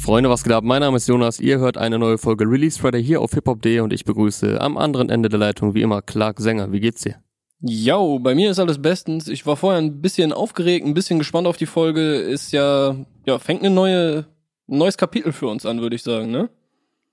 [0.00, 0.64] Freunde, was geht ab?
[0.64, 1.40] Mein Name ist Jonas.
[1.40, 5.10] Ihr hört eine neue Folge Release Friday hier auf hiphop.de und ich begrüße am anderen
[5.10, 6.72] Ende der Leitung wie immer Clark Sänger.
[6.72, 7.16] Wie geht's dir?
[7.60, 9.28] Jo, bei mir ist alles bestens.
[9.28, 12.14] Ich war vorher ein bisschen aufgeregt, ein bisschen gespannt auf die Folge.
[12.14, 14.24] Ist ja, ja, fängt eine neue,
[14.68, 16.48] ein neues Kapitel für uns an, würde ich sagen, ne?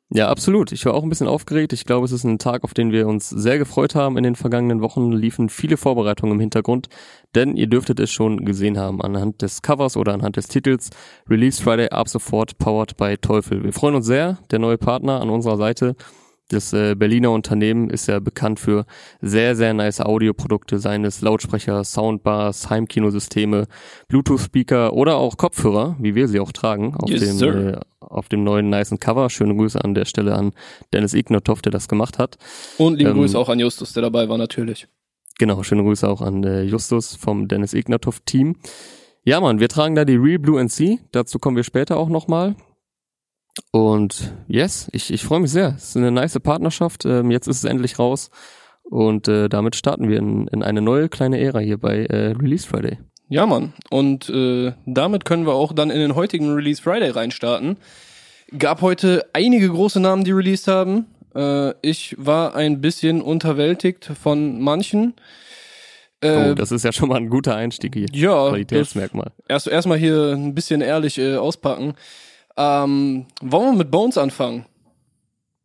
[0.10, 0.72] Ja, absolut.
[0.72, 1.74] Ich war auch ein bisschen aufgeregt.
[1.74, 4.16] Ich glaube, es ist ein Tag, auf den wir uns sehr gefreut haben.
[4.16, 6.88] In den vergangenen Wochen liefen viele Vorbereitungen im Hintergrund,
[7.36, 10.92] denn ihr dürftet es schon gesehen haben anhand des Covers oder anhand des Titels.
[11.30, 13.66] Release Friday ab sofort, powered by Teufel.
[13.66, 14.38] Wir freuen uns sehr.
[14.50, 15.98] Der neue Partner an unserer Seite
[16.50, 18.86] das äh, Berliner Unternehmen ist ja bekannt für
[19.22, 23.68] sehr, sehr nice Audioprodukte, seines Lautsprecher, Soundbars, Heimkinosysteme,
[24.08, 28.44] Bluetooth-Speaker oder auch Kopfhörer, wie wir sie auch tragen, auf, yes, dem, äh, auf dem
[28.44, 29.30] neuen niceen Cover.
[29.30, 30.54] Schöne Grüße an der Stelle an
[30.94, 32.38] Dennis Ignatov, der das gemacht hat.
[32.78, 34.88] Und liebe ähm, Grüße auch an Justus, der dabei war natürlich.
[35.40, 38.56] Genau, schöne Grüße auch an äh, Justus vom Dennis Ignatov Team.
[39.24, 41.00] Ja, Mann, wir tragen da die Real Blue NC.
[41.12, 42.56] Dazu kommen wir später auch nochmal.
[43.72, 45.74] Und yes, ich, ich freue mich sehr.
[45.78, 47.06] Es ist eine nice Partnerschaft.
[47.06, 48.30] Ähm, jetzt ist es endlich raus.
[48.84, 52.68] Und äh, damit starten wir in, in eine neue kleine Ära hier bei äh, Release
[52.68, 53.00] Friday.
[53.30, 53.74] Ja, Mann.
[53.90, 57.78] Und äh, damit können wir auch dann in den heutigen Release Friday reinstarten.
[58.58, 61.08] Gab heute einige große Namen, die released haben.
[61.36, 65.16] Äh, ich war ein bisschen unterwältigt von manchen.
[66.22, 68.08] Äh, oh, das ist ja schon mal ein guter Einstieg hier.
[68.14, 68.50] Ja.
[68.50, 69.32] Qualitätsmerkmal.
[69.50, 71.94] Erst erstmal hier ein bisschen ehrlich äh, auspacken.
[72.58, 74.66] Ähm, wollen wir mit Bones anfangen?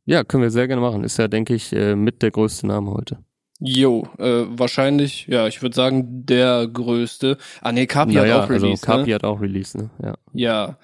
[0.04, 1.04] Ja, können wir sehr gerne machen.
[1.04, 3.18] Ist ja, denke ich, äh, mit der größte Name heute.
[3.64, 7.38] Jo, äh, wahrscheinlich, ja, ich würde sagen, der größte.
[7.60, 8.88] Ah nee, Kapi naja, hat auch also released.
[8.88, 9.14] Also Kapi ne?
[9.14, 9.90] hat auch released, ne?
[10.02, 10.14] Ja.
[10.32, 10.78] Ja,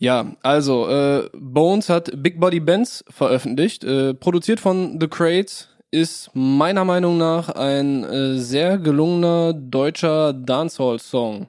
[0.00, 6.32] ja also äh, Bones hat Big Body Bands veröffentlicht, äh, produziert von The Crates, ist
[6.34, 11.46] meiner Meinung nach ein äh, sehr gelungener deutscher Dancehall-Song.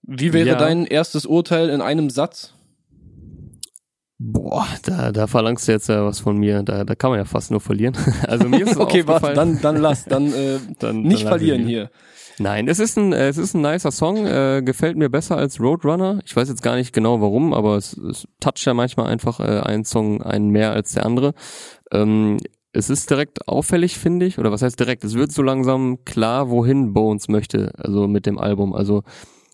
[0.00, 0.54] Wie wäre ja.
[0.54, 2.54] dein erstes Urteil in einem Satz?
[4.22, 6.62] Boah, da, da verlangst du jetzt ja was von mir.
[6.62, 7.96] Da, da kann man ja fast nur verlieren.
[8.28, 11.66] Also mir ist es Okay, warte, dann, dann lass, dann, äh, dann nicht dann verlieren
[11.66, 11.90] hier.
[12.38, 16.20] Nein, es ist ein, es ist ein nicer Song, äh, gefällt mir besser als Roadrunner.
[16.26, 19.60] Ich weiß jetzt gar nicht genau warum, aber es, es toucht ja manchmal einfach äh,
[19.60, 21.32] ein Song einen mehr als der andere.
[21.90, 22.36] Ähm,
[22.72, 25.02] es ist direkt auffällig, finde ich, oder was heißt direkt?
[25.02, 28.74] Es wird so langsam klar, wohin Bones möchte, also mit dem Album.
[28.74, 29.02] Also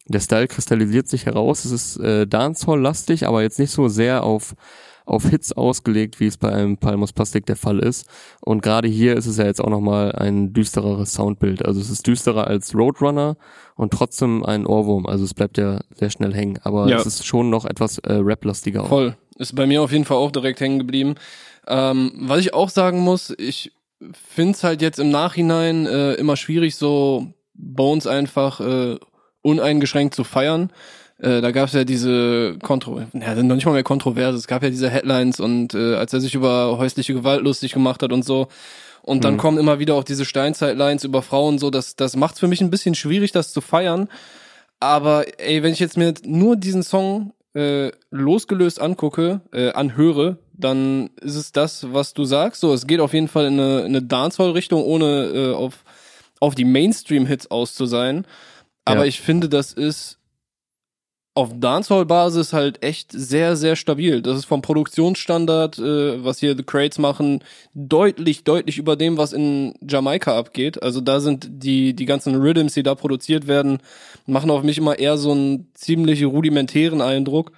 [0.09, 1.65] der Style kristallisiert sich heraus.
[1.65, 4.55] Es ist äh, Dancehall-lastig, aber jetzt nicht so sehr auf
[5.07, 8.09] auf Hits ausgelegt, wie es bei einem Palmos Plastik der Fall ist.
[8.41, 11.65] Und gerade hier ist es ja jetzt auch nochmal ein düstereres Soundbild.
[11.65, 13.37] Also es ist düsterer als Roadrunner
[13.77, 15.07] und trotzdem ein Ohrwurm.
[15.07, 16.59] Also es bleibt ja sehr schnell hängen.
[16.65, 16.99] Aber ja.
[16.99, 18.85] es ist schon noch etwas äh, Rap-lastiger.
[18.85, 19.17] Voll.
[19.39, 21.15] Ist bei mir auf jeden Fall auch direkt hängen geblieben.
[21.69, 23.73] Ähm, was ich auch sagen muss, ich
[24.13, 28.97] finde es halt jetzt im Nachhinein äh, immer schwierig, so Bones einfach äh,
[29.47, 30.71] uneingeschränkt zu feiern.
[31.19, 34.37] Äh, da gab es ja diese Kontro, ja, noch nicht mal mehr Kontroverse.
[34.37, 38.03] Es gab ja diese Headlines und äh, als er sich über häusliche Gewalt lustig gemacht
[38.03, 38.49] hat und so.
[39.03, 39.39] Und dann mhm.
[39.39, 42.71] kommen immer wieder auch diese Steinzeitlines über Frauen so, das, das macht für mich ein
[42.71, 44.09] bisschen schwierig, das zu feiern.
[44.81, 51.11] Aber ey, wenn ich jetzt mir nur diesen Song äh, losgelöst angucke, äh, anhöre, dann
[51.21, 52.61] ist es das, was du sagst.
[52.61, 55.85] So, es geht auf jeden Fall in eine, in eine Dancehall-Richtung, ohne äh, auf,
[56.41, 58.27] auf die Mainstream-Hits aus zu sein.
[58.87, 59.07] Aber ja.
[59.07, 60.19] ich finde, das ist
[61.35, 64.23] auf Dancehall-Basis halt echt sehr, sehr stabil.
[64.23, 67.45] Das ist vom Produktionsstandard, äh, was hier The Crates machen,
[67.75, 70.83] deutlich, deutlich über dem, was in Jamaika abgeht.
[70.83, 73.81] Also da sind die, die ganzen Rhythms, die da produziert werden,
[74.25, 77.53] machen auf mich immer eher so einen ziemlich rudimentären Eindruck.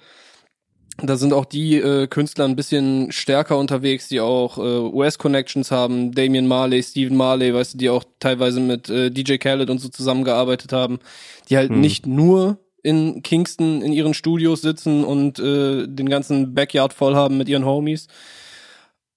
[1.03, 6.13] Da sind auch die äh, Künstler ein bisschen stärker unterwegs, die auch äh, US-Connections haben.
[6.13, 9.89] Damian Marley, Stephen Marley, weißt du, die auch teilweise mit äh, DJ Khaled und so
[9.89, 10.99] zusammengearbeitet haben.
[11.49, 11.81] Die halt hm.
[11.81, 17.37] nicht nur in Kingston in ihren Studios sitzen und äh, den ganzen Backyard voll haben
[17.37, 18.07] mit ihren Homies.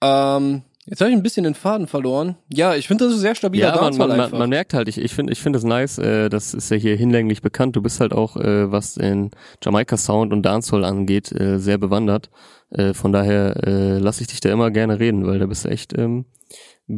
[0.03, 2.37] Ähm, Jetzt habe ich ein bisschen den Faden verloren.
[2.53, 4.99] Ja, ich finde das ist sehr stabiler ja, man, man, man, man, merkt halt, ich,
[4.99, 7.77] ich finde ich finde es nice, äh, das ist ja hier hinlänglich bekannt.
[7.77, 9.31] Du bist halt auch, äh, was den
[9.63, 12.31] Jamaika Sound und Dancehall angeht, äh, sehr bewandert.
[12.71, 15.69] Äh, von daher äh, lasse ich dich da immer gerne reden, weil da bist du
[15.69, 16.25] echt ähm,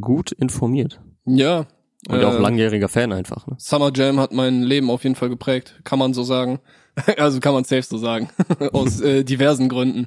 [0.01, 1.01] gut informiert.
[1.27, 1.67] Ja.
[2.09, 3.47] Und äh, auch langjähriger Fan einfach.
[3.47, 3.57] Ne?
[3.59, 6.61] Summer Jam hat mein Leben auf jeden Fall geprägt, kann man so sagen.
[7.19, 8.29] also kann man safe so sagen,
[8.73, 10.07] aus äh, diversen Gründen.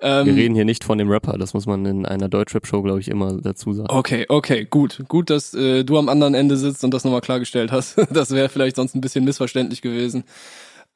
[0.00, 3.00] Ähm, Wir reden hier nicht von dem Rapper, das muss man in einer Deutschrap-Show, glaube
[3.00, 3.88] ich, immer dazu sagen.
[3.90, 5.02] Okay, okay, gut.
[5.08, 7.96] Gut, dass äh, du am anderen Ende sitzt und das nochmal klargestellt hast.
[8.10, 10.24] das wäre vielleicht sonst ein bisschen missverständlich gewesen.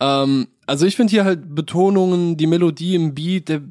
[0.00, 3.62] Ähm, also ich finde hier halt Betonungen, die Melodie im Beat, der,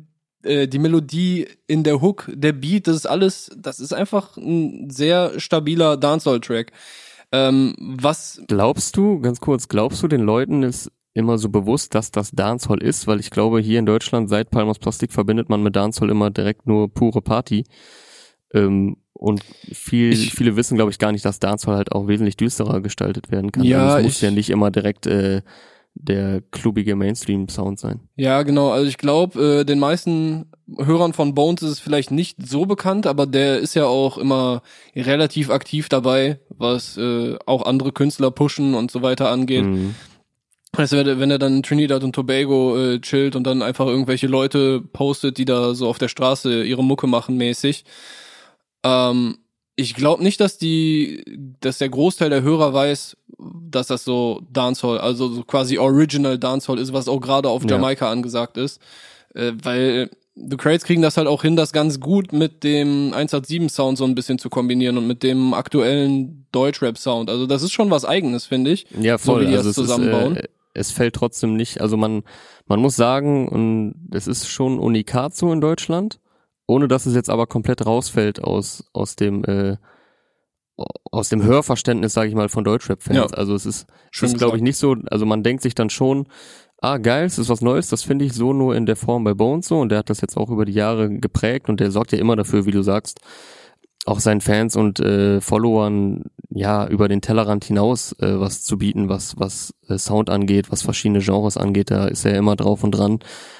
[0.44, 4.90] äh, die Melodie in der Hook, der Beat, das ist alles, das ist einfach ein
[4.90, 6.72] sehr stabiler Dancehall-Track.
[7.32, 12.12] Ähm, was glaubst du, ganz kurz, glaubst du den Leuten ist immer so bewusst, dass
[12.12, 15.76] das Dancehall ist, weil ich glaube, hier in Deutschland seit Palmos Plastik verbindet man mit
[15.76, 17.66] Dancehall immer direkt nur pure Party.
[18.54, 22.38] Ähm, und viel, Ich- viele wissen, glaube ich, gar nicht, dass Dancehall halt auch wesentlich
[22.38, 23.64] düsterer gestaltet werden kann.
[23.64, 25.42] Ja, also es muss ich- ja nicht immer direkt äh,
[25.94, 28.00] der klubige Mainstream-Sound sein.
[28.16, 28.70] Ja, genau.
[28.72, 30.46] Also ich glaube, äh, den meisten
[30.78, 34.62] Hörern von Bones ist es vielleicht nicht so bekannt, aber der ist ja auch immer
[34.96, 39.66] relativ aktiv dabei, was äh, auch andere Künstler pushen und so weiter angeht.
[39.66, 39.96] Mhm.
[40.78, 43.88] Also wenn er- wenn er dann in Trinidad und Tobago äh, chillt und dann einfach
[43.88, 47.84] irgendwelche Leute postet, die da so auf der Straße ihre Mucke machen mäßig.
[48.84, 49.38] Ähm,
[49.76, 51.24] ich glaube nicht, dass die,
[51.60, 53.18] dass der Großteil der Hörer weiß,
[53.70, 57.72] dass das so Dancehall, also so quasi Original Dancehall ist, was auch gerade auf Ja.
[57.72, 58.80] Jamaika angesagt ist.
[59.34, 63.98] Äh, weil The Crates kriegen das halt auch hin, das ganz gut mit dem 187-Sound
[63.98, 67.30] so ein bisschen zu kombinieren und mit dem aktuellen Deutschrap-Sound.
[67.30, 68.86] Also das ist schon was Eigenes, finde ich.
[69.00, 69.42] Ja, So voll.
[69.42, 70.38] wie die also das zusammenbauen.
[70.38, 72.24] Ist, äh, es fällt trotzdem nicht, also man,
[72.68, 76.20] man muss sagen, und es ist schon unikat so in Deutschland,
[76.68, 79.78] ohne dass es jetzt aber komplett rausfällt aus, aus dem, äh,
[81.12, 83.32] aus dem Hörverständnis, sage ich mal, von Deutschrap-Fans.
[83.32, 83.38] Ja.
[83.38, 86.28] Also es ist, Schön ist glaube ich, nicht so, also man denkt sich dann schon,
[86.82, 89.34] ah, geil, es ist was Neues, das finde ich so nur in der Form bei
[89.34, 92.12] Bones so und der hat das jetzt auch über die Jahre geprägt und der sorgt
[92.12, 93.20] ja immer dafür, wie du sagst,
[94.06, 99.10] auch seinen Fans und äh, Followern ja über den Tellerrand hinaus äh, was zu bieten,
[99.10, 102.92] was was äh, Sound angeht, was verschiedene Genres angeht, da ist er immer drauf und
[102.92, 103.20] dran,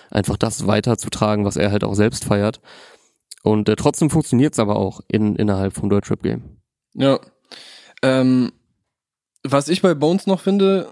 [0.10, 2.62] einfach das weiterzutragen, was er halt auch selbst feiert.
[3.44, 6.58] Und äh, trotzdem funktioniert's aber auch in, innerhalb vom Deutschrap Game.
[6.94, 7.20] Ja.
[8.04, 8.52] Ähm,
[9.44, 10.88] was ich bei Bones noch finde,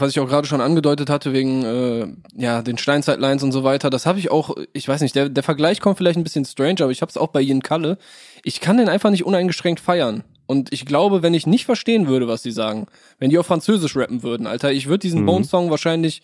[0.00, 3.90] was ich auch gerade schon angedeutet hatte, wegen äh, ja, den Steinzeitlines und so weiter,
[3.90, 6.76] das habe ich auch, ich weiß nicht, der, der Vergleich kommt vielleicht ein bisschen strange,
[6.80, 7.98] aber ich habe es auch bei Ian Kalle.
[8.44, 10.24] Ich kann den einfach nicht uneingeschränkt feiern.
[10.46, 12.86] Und ich glaube, wenn ich nicht verstehen würde, was sie sagen,
[13.18, 15.26] wenn die auf Französisch rappen würden, Alter, ich würde diesen Mhm.
[15.26, 16.22] Bones-Song wahrscheinlich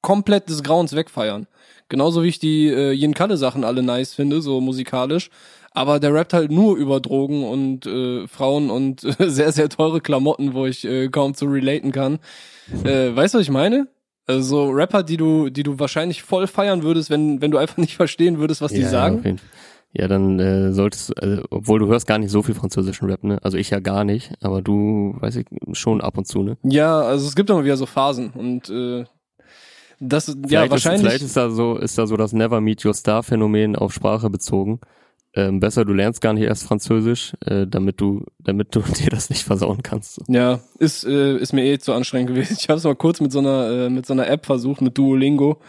[0.00, 1.46] komplett des Grauens wegfeiern.
[1.88, 5.30] Genauso wie ich die äh, Jen Kalle Sachen alle nice finde, so musikalisch.
[5.74, 10.00] Aber der rappt halt nur über Drogen und äh, Frauen und äh, sehr, sehr teure
[10.00, 12.20] Klamotten, wo ich äh, kaum zu relaten kann.
[12.84, 13.88] Äh, weißt du, was ich meine?
[14.26, 17.76] Also so Rapper, die du, die du wahrscheinlich voll feiern würdest, wenn, wenn du einfach
[17.76, 19.18] nicht verstehen würdest, was die ja, sagen.
[19.18, 19.48] auf jeden Fall.
[19.96, 23.22] Ja, dann äh, solltest du, also, obwohl du hörst gar nicht so viel französischen Rap,
[23.22, 23.38] ne?
[23.42, 26.56] Also ich ja gar nicht, aber du, weiß ich, schon ab und zu, ne?
[26.64, 29.04] Ja, also es gibt immer wieder so Phasen und äh,
[30.00, 31.02] das, ja, Vielleicht wahrscheinlich.
[31.02, 33.92] Ist, vielleicht ist da so, ist da so das Never Meet Your Star Phänomen auf
[33.92, 34.80] Sprache bezogen.
[35.36, 39.30] Ähm, besser, du lernst gar nicht erst Französisch, äh, damit du, damit du dir das
[39.30, 40.20] nicht versauen kannst.
[40.28, 42.56] Ja, ist, äh, ist mir eh zu anstrengend gewesen.
[42.60, 44.96] Ich habe es mal kurz mit so einer äh, mit so einer App versucht, mit
[44.96, 45.60] Duolingo,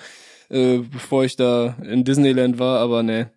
[0.50, 3.32] äh, bevor ich da in Disneyland war, aber ne.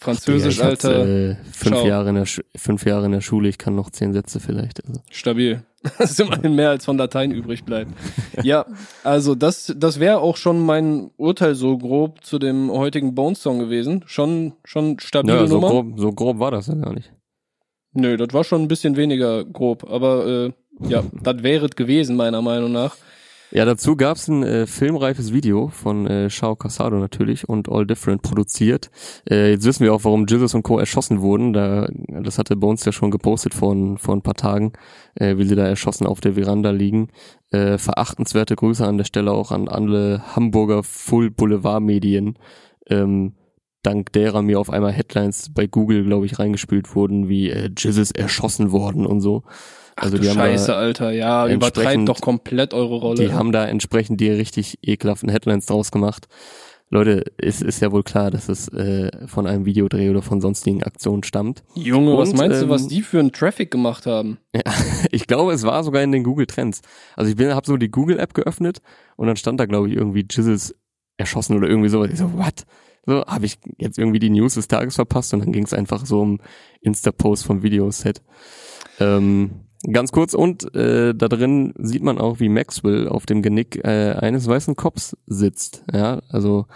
[0.00, 1.86] Französisch, hatte, Alter, Äh, fünf Ciao.
[1.86, 4.84] Jahre in der Schu- fünf Jahre in der Schule, ich kann noch zehn Sätze vielleicht.
[4.86, 5.00] Also.
[5.10, 5.62] stabil.
[5.98, 7.92] Das ist immerhin mehr als von Latein übrig bleibt.
[8.42, 8.66] ja,
[9.02, 13.58] also das, das wäre auch schon mein Urteil so grob zu dem heutigen Bones Song
[13.58, 14.02] gewesen.
[14.06, 15.68] Schon, schon stabile Ja, so Nummer.
[15.70, 17.12] grob, so grob war das ja gar nicht.
[17.94, 20.52] Nö, das war schon ein bisschen weniger grob, aber äh,
[20.86, 22.96] ja, das wäre es gewesen, meiner Meinung nach.
[23.52, 28.22] Ja, dazu gab's ein äh, filmreifes Video von äh, Shao Casado natürlich und All Different
[28.22, 28.90] produziert.
[29.28, 30.78] Äh, jetzt wissen wir auch, warum Jesus und Co.
[30.78, 31.52] erschossen wurden.
[31.52, 31.88] Da,
[32.22, 34.72] das hatte Bones ja schon gepostet vor, vor ein paar Tagen,
[35.16, 37.08] äh, wie sie da erschossen auf der Veranda liegen.
[37.50, 42.38] Äh, verachtenswerte Grüße an der Stelle auch an alle Hamburger Full Boulevard Medien.
[42.86, 43.32] Ähm,
[43.82, 48.10] dank derer mir auf einmal Headlines bei Google, glaube ich, reingespült wurden, wie äh, Jesus
[48.10, 49.42] erschossen worden und so.
[49.96, 51.10] Also Ach die du haben da- Scheiße, Alter.
[51.12, 53.16] Ja, übertreibt entsprechend- doch komplett eure Rolle.
[53.26, 56.26] die haben da entsprechend die richtig ekelhaften Headlines draus gemacht.
[56.92, 60.82] Leute, es ist ja wohl klar, dass es äh, von einem Videodreh oder von sonstigen
[60.82, 61.62] Aktionen stammt.
[61.76, 64.38] Junge, was Und, meinst du, was ähm, die für einen Traffic gemacht haben?
[65.12, 66.82] Ich glaube, es war sogar in den Google Trends.
[67.16, 68.78] Also ich bin, habe so die Google App geöffnet
[69.16, 70.74] und dann stand da glaube ich irgendwie Jizzles
[71.16, 72.10] erschossen oder irgendwie sowas.
[72.12, 72.64] Ich so, what?
[73.06, 76.06] So, habe ich jetzt irgendwie die News des Tages verpasst und dann ging es einfach
[76.06, 76.40] so um
[76.80, 78.22] Insta-Post vom Videoset.
[78.98, 83.82] Ähm, ganz kurz und äh, da drin sieht man auch, wie Maxwell auf dem Genick
[83.82, 85.84] äh, eines weißen Cops sitzt.
[85.92, 86.66] Ja, also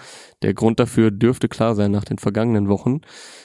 [0.42, 3.02] der Grund dafür dürfte klar sein nach den vergangenen Wochen.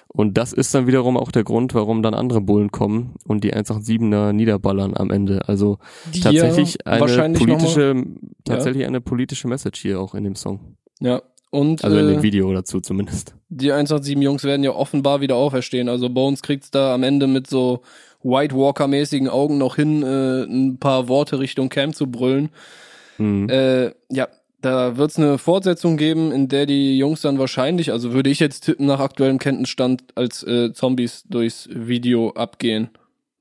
[0.07, 3.53] Und das ist dann wiederum auch der Grund, warum dann andere Bullen kommen und die
[3.53, 5.47] 187er niederballern am Ende.
[5.47, 5.77] Also
[6.13, 8.05] Die tatsächlich ja eine wahrscheinlich noch politische,
[8.43, 10.77] tatsächlich eine politische Message hier auch in dem Song.
[10.99, 11.21] Ja.
[11.51, 13.33] Und Also in äh, dem Video dazu zumindest.
[13.49, 15.89] die 187 Jungs werden ja offenbar wieder auferstehen.
[15.89, 17.81] Also Bones kriegt's da am Ende mit so
[18.21, 22.49] White Walker-mäßigen Augen noch hin, äh, ein paar Worte Richtung Camp zu brüllen.
[23.17, 23.49] Mhm.
[23.49, 24.27] Äh, ja,
[24.61, 28.65] da wird's eine Fortsetzung geben, in der die Jungs dann wahrscheinlich, also würde ich jetzt
[28.65, 32.89] tippen nach aktuellem Kenntnisstand, als äh, Zombies durchs Video abgehen.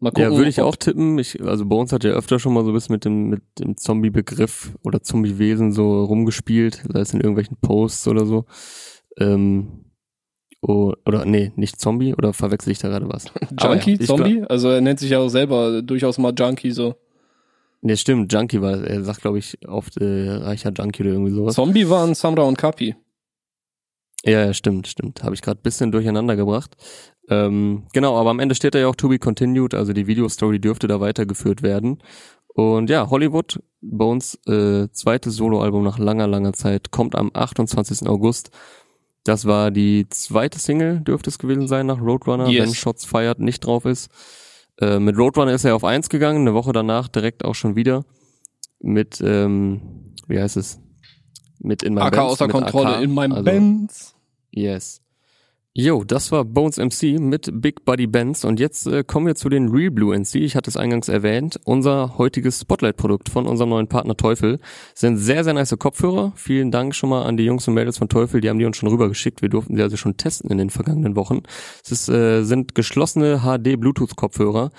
[0.00, 1.18] Mal gucken, Ja, würde ich auch tippen.
[1.18, 3.76] Ich, also Bones hat ja öfter schon mal so ein bisschen mit dem, mit dem
[3.76, 8.44] Zombie-Begriff oder Zombie-Wesen so rumgespielt, sei es in irgendwelchen Posts oder so.
[9.18, 9.84] Ähm,
[10.60, 13.24] oh, oder nee, nicht Zombie oder verwechsel ich da gerade was?
[13.60, 14.44] Junkie, ja, Zombie?
[14.48, 16.94] Also er nennt sich ja auch selber durchaus mal Junkie so.
[17.80, 21.54] Nee, stimmt, Junkie war, er sagt glaube ich oft äh, reicher Junkie oder irgendwie sowas.
[21.54, 22.94] Zombie waren Samra und Kapi.
[24.24, 25.22] Ja, ja, stimmt, stimmt.
[25.22, 26.76] Habe ich gerade bisschen durcheinander gebracht.
[27.28, 30.58] Ähm, genau, aber am Ende steht da ja auch To Be Continued, also die Videostory
[30.58, 32.02] dürfte da weitergeführt werden.
[32.48, 38.08] Und ja, Hollywood, Bones äh, zweites Soloalbum nach langer, langer Zeit, kommt am 28.
[38.08, 38.50] August.
[39.24, 42.66] Das war die zweite Single, dürfte es gewesen sein, nach Roadrunner, Yes.
[42.66, 44.10] wenn Shots Fired nicht drauf ist.
[44.80, 48.04] Äh, mit Roadrunner ist er auf eins gegangen, eine Woche danach direkt auch schon wieder.
[48.80, 50.80] Mit, ähm, wie heißt es?
[51.58, 54.14] Mit in meinem AK Benz, außer Kontrolle AK, in meinem also, Benz.
[54.50, 55.02] Yes.
[55.80, 59.48] Yo, das war Bones MC mit Big Buddy Benz und jetzt äh, kommen wir zu
[59.48, 60.34] den Real Blue NC.
[60.36, 61.60] Ich hatte es eingangs erwähnt.
[61.64, 64.58] Unser heutiges Spotlight-Produkt von unserem neuen Partner Teufel
[64.96, 66.32] sind sehr, sehr nice Kopfhörer.
[66.34, 68.76] Vielen Dank schon mal an die Jungs und Mädels von Teufel, die haben die uns
[68.76, 69.40] schon rübergeschickt.
[69.40, 71.42] Wir durften sie also schon testen in den vergangenen Wochen.
[71.84, 74.72] Es ist, äh, sind geschlossene HD-Bluetooth-Kopfhörer,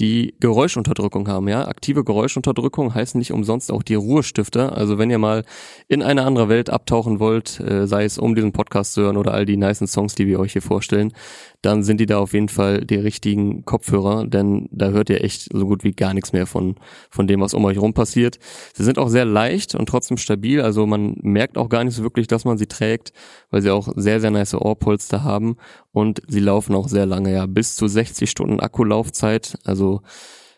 [0.00, 1.68] die Geräuschunterdrückung haben, ja.
[1.68, 4.76] Aktive Geräuschunterdrückung heißen nicht umsonst auch die Ruhestifter.
[4.76, 5.44] Also wenn ihr mal
[5.86, 9.34] in eine andere Welt abtauchen wollt, äh, sei es um diesen Podcast zu hören oder
[9.34, 11.12] all die nicen Songs, die wir euch hier vorstellen,
[11.60, 15.48] dann sind die da auf jeden Fall die richtigen Kopfhörer, denn da hört ihr echt
[15.52, 16.76] so gut wie gar nichts mehr von,
[17.10, 18.38] von dem, was um euch rum passiert.
[18.74, 22.02] Sie sind auch sehr leicht und trotzdem stabil, also man merkt auch gar nicht so
[22.02, 23.12] wirklich, dass man sie trägt,
[23.50, 25.56] weil sie auch sehr, sehr nice Ohrpolster haben
[25.92, 30.02] und sie laufen auch sehr lange, ja, bis zu 60 Stunden Akkulaufzeit, also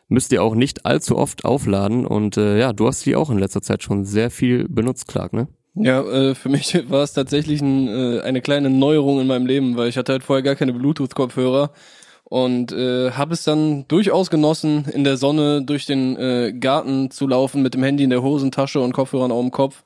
[0.08, 3.38] müsst ihr auch nicht allzu oft aufladen und äh, ja, du hast die auch in
[3.38, 5.48] letzter Zeit schon sehr viel benutzt, Clark, ne?
[5.74, 9.76] Ja, äh, für mich war es tatsächlich ein, äh, eine kleine Neuerung in meinem Leben,
[9.76, 11.72] weil ich hatte halt vorher gar keine Bluetooth-Kopfhörer
[12.24, 17.26] und äh, habe es dann durchaus genossen, in der Sonne durch den äh, Garten zu
[17.26, 19.84] laufen mit dem Handy in der Hosentasche und Kopfhörern auf dem Kopf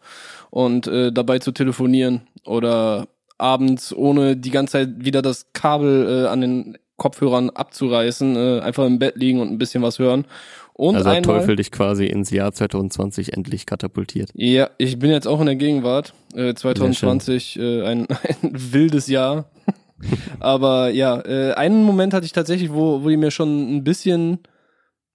[0.50, 6.28] und äh, dabei zu telefonieren oder abends ohne die ganze Zeit wieder das Kabel äh,
[6.28, 10.26] an den Kopfhörern abzureißen, äh, einfach im Bett liegen und ein bisschen was hören.
[10.75, 14.30] Und also hat Teufel dich quasi ins Jahr 2020 endlich katapultiert.
[14.35, 16.14] ja, ich bin jetzt auch in der Gegenwart.
[16.35, 18.07] Äh, 2020, äh, ein,
[18.42, 19.50] ein wildes Jahr.
[20.40, 24.38] Aber ja, äh, einen Moment hatte ich tatsächlich, wo, wo die mir schon ein bisschen,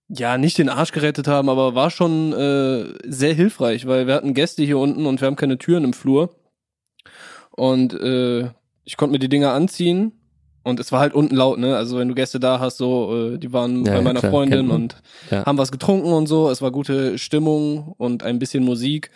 [0.09, 4.33] ja, nicht den Arsch gerettet haben, aber war schon äh, sehr hilfreich, weil wir hatten
[4.33, 6.35] Gäste hier unten und wir haben keine Türen im Flur.
[7.55, 8.49] Und äh,
[8.83, 10.11] ich konnte mir die Dinger anziehen
[10.63, 11.75] und es war halt unten laut, ne?
[11.75, 14.69] Also wenn du Gäste da hast, so, äh, die waren Ja, bei meiner klar, Freundin
[14.69, 14.95] und
[15.29, 15.45] Ja.
[15.45, 16.49] haben was getrunken und so.
[16.49, 19.11] Es war gute Stimmung und ein bisschen Musik.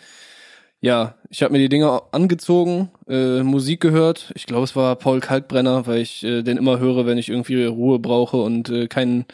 [0.80, 4.30] Ja, ich habe mir die Dinger angezogen, äh, Musik gehört.
[4.36, 7.64] Ich glaube, es war Paul Kalkbrenner, weil ich äh, den immer höre, wenn ich irgendwie
[7.64, 9.24] Ruhe brauche und äh, keinen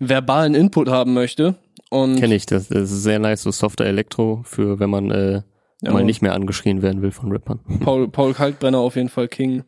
[0.00, 1.54] verbalen Input haben möchte.
[1.90, 5.42] Und Kenne ich, das, das ist sehr nice, so softer Elektro für, wenn man äh,
[5.82, 7.60] Ja, mal nicht mehr angeschrien werden will von Rappern.
[7.80, 9.64] Paul, Paul Kalkbrenner auf jeden Fall King.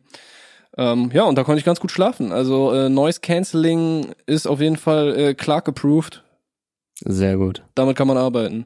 [0.77, 2.31] Ähm, ja, und da konnte ich ganz gut schlafen.
[2.31, 6.23] Also äh, Noise Cancelling ist auf jeden Fall äh, Clark approved.
[6.99, 7.63] Sehr gut.
[7.75, 8.65] Damit kann man arbeiten.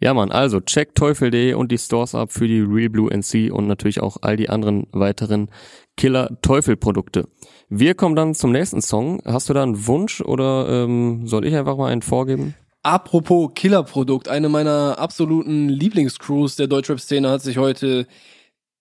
[0.00, 3.68] Ja, Mann, also check teufel.de und die Stores ab für die Real Blue NC und
[3.68, 5.48] natürlich auch all die anderen weiteren
[5.96, 7.28] Killer-Teufel-Produkte.
[7.68, 9.22] Wir kommen dann zum nächsten Song.
[9.24, 12.56] Hast du da einen Wunsch oder ähm, soll ich einfach mal einen vorgeben?
[12.82, 18.08] Apropos Killerprodukt, eine meiner absoluten Lieblingscrews der Deutschrap-Szene hat sich heute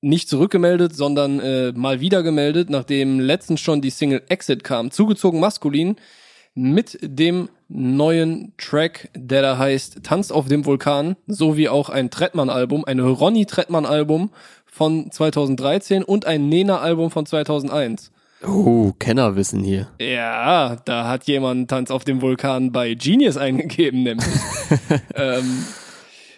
[0.01, 4.89] nicht zurückgemeldet, sondern äh, mal wieder gemeldet, nachdem letztens schon die Single Exit kam.
[4.89, 5.98] Zugezogen maskulin
[6.55, 12.84] mit dem neuen Track, der da heißt Tanz auf dem Vulkan, sowie auch ein Trettmann-Album,
[12.86, 14.31] ein Ronny Trettmann-Album
[14.65, 18.12] von 2013 und ein Nena-Album von 2001.
[18.45, 19.88] Oh, Kennerwissen hier.
[20.00, 24.27] Ja, da hat jemand Tanz auf dem Vulkan bei Genius eingegeben, nämlich.
[25.15, 25.65] ähm,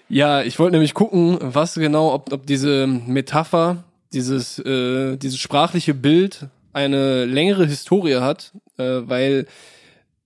[0.10, 5.94] ja, ich wollte nämlich gucken, was genau, ob, ob diese Metapher, dieses, äh, dieses sprachliche
[5.94, 9.46] Bild eine längere Historie hat, äh, weil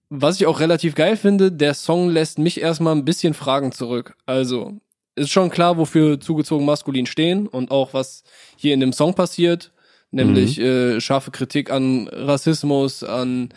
[0.09, 4.15] was ich auch relativ geil finde, der Song lässt mich erstmal ein bisschen Fragen zurück.
[4.25, 4.79] Also,
[5.15, 8.23] ist schon klar, wofür zugezogen maskulin stehen und auch was
[8.55, 9.71] hier in dem Song passiert,
[10.11, 13.49] nämlich äh, scharfe Kritik an Rassismus, an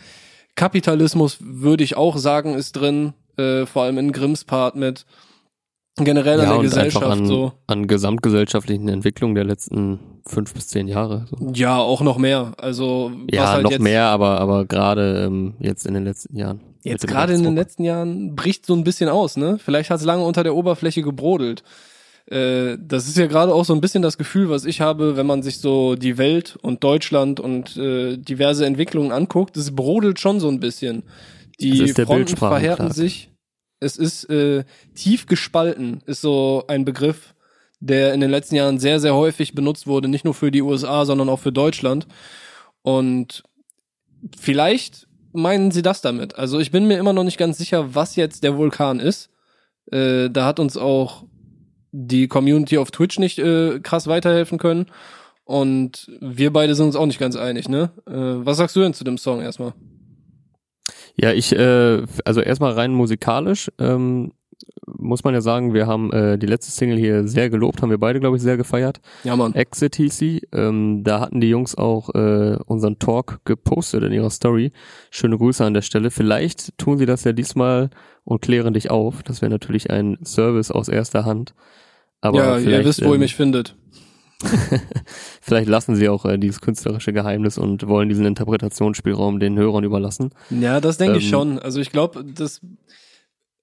[0.55, 5.05] Kapitalismus, würde ich auch sagen, ist drin, äh, vor allem in Grimms Part mit
[5.97, 7.53] generell an der und Gesellschaft an, so.
[7.67, 11.25] an gesamtgesellschaftlichen Entwicklungen der letzten fünf bis zehn Jahre.
[11.29, 11.51] So.
[11.53, 12.53] Ja, auch noch mehr.
[12.57, 16.61] Also Ja, halt noch mehr, aber aber gerade ähm, jetzt in den letzten Jahren.
[16.83, 19.59] Jetzt gerade in den letzten Jahren bricht so ein bisschen aus, ne?
[19.63, 21.63] Vielleicht hat es lange unter der Oberfläche gebrodelt.
[22.27, 25.25] Äh, das ist ja gerade auch so ein bisschen das Gefühl, was ich habe, wenn
[25.25, 29.57] man sich so die Welt und Deutschland und äh, diverse Entwicklungen anguckt.
[29.57, 31.03] Es brodelt schon so ein bisschen.
[31.59, 33.29] Die Fronten verhärten sich.
[33.79, 34.63] Es ist äh,
[34.93, 37.33] tief gespalten, ist so ein Begriff,
[37.79, 41.03] der in den letzten Jahren sehr, sehr häufig benutzt wurde, nicht nur für die USA,
[41.05, 42.07] sondern auch für Deutschland.
[42.83, 43.43] Und
[44.39, 46.35] vielleicht meinen sie das damit.
[46.35, 49.29] Also ich bin mir immer noch nicht ganz sicher, was jetzt der Vulkan ist.
[49.91, 51.25] Äh, da hat uns auch
[51.91, 54.87] die Community auf Twitch nicht äh, krass weiterhelfen können.
[55.43, 57.91] Und wir beide sind uns auch nicht ganz einig, ne?
[58.07, 59.73] Äh, was sagst du denn zu dem Song erstmal?
[61.15, 64.31] Ja, ich, äh, also erstmal rein musikalisch, ähm,
[64.85, 67.97] muss man ja sagen, wir haben äh, die letzte Single hier sehr gelobt, haben wir
[67.97, 69.01] beide, glaube ich, sehr gefeiert.
[69.23, 69.53] Ja, Mann.
[69.53, 70.47] Exit hieß sie.
[70.51, 74.71] Ähm, da hatten die Jungs auch äh, unseren Talk gepostet in ihrer Story.
[75.09, 76.11] Schöne Grüße an der Stelle.
[76.11, 77.89] Vielleicht tun sie das ja diesmal
[78.23, 79.23] und klären dich auf.
[79.23, 81.53] Das wäre natürlich ein Service aus erster Hand.
[82.21, 83.75] Aber ja, ihr wisst, wo ihr ähm, mich findet.
[85.41, 90.31] Vielleicht lassen sie auch äh, dieses künstlerische Geheimnis und wollen diesen Interpretationsspielraum den Hörern überlassen.
[90.49, 91.59] Ja, das denke ich Ähm, schon.
[91.59, 92.61] Also ich glaube, dass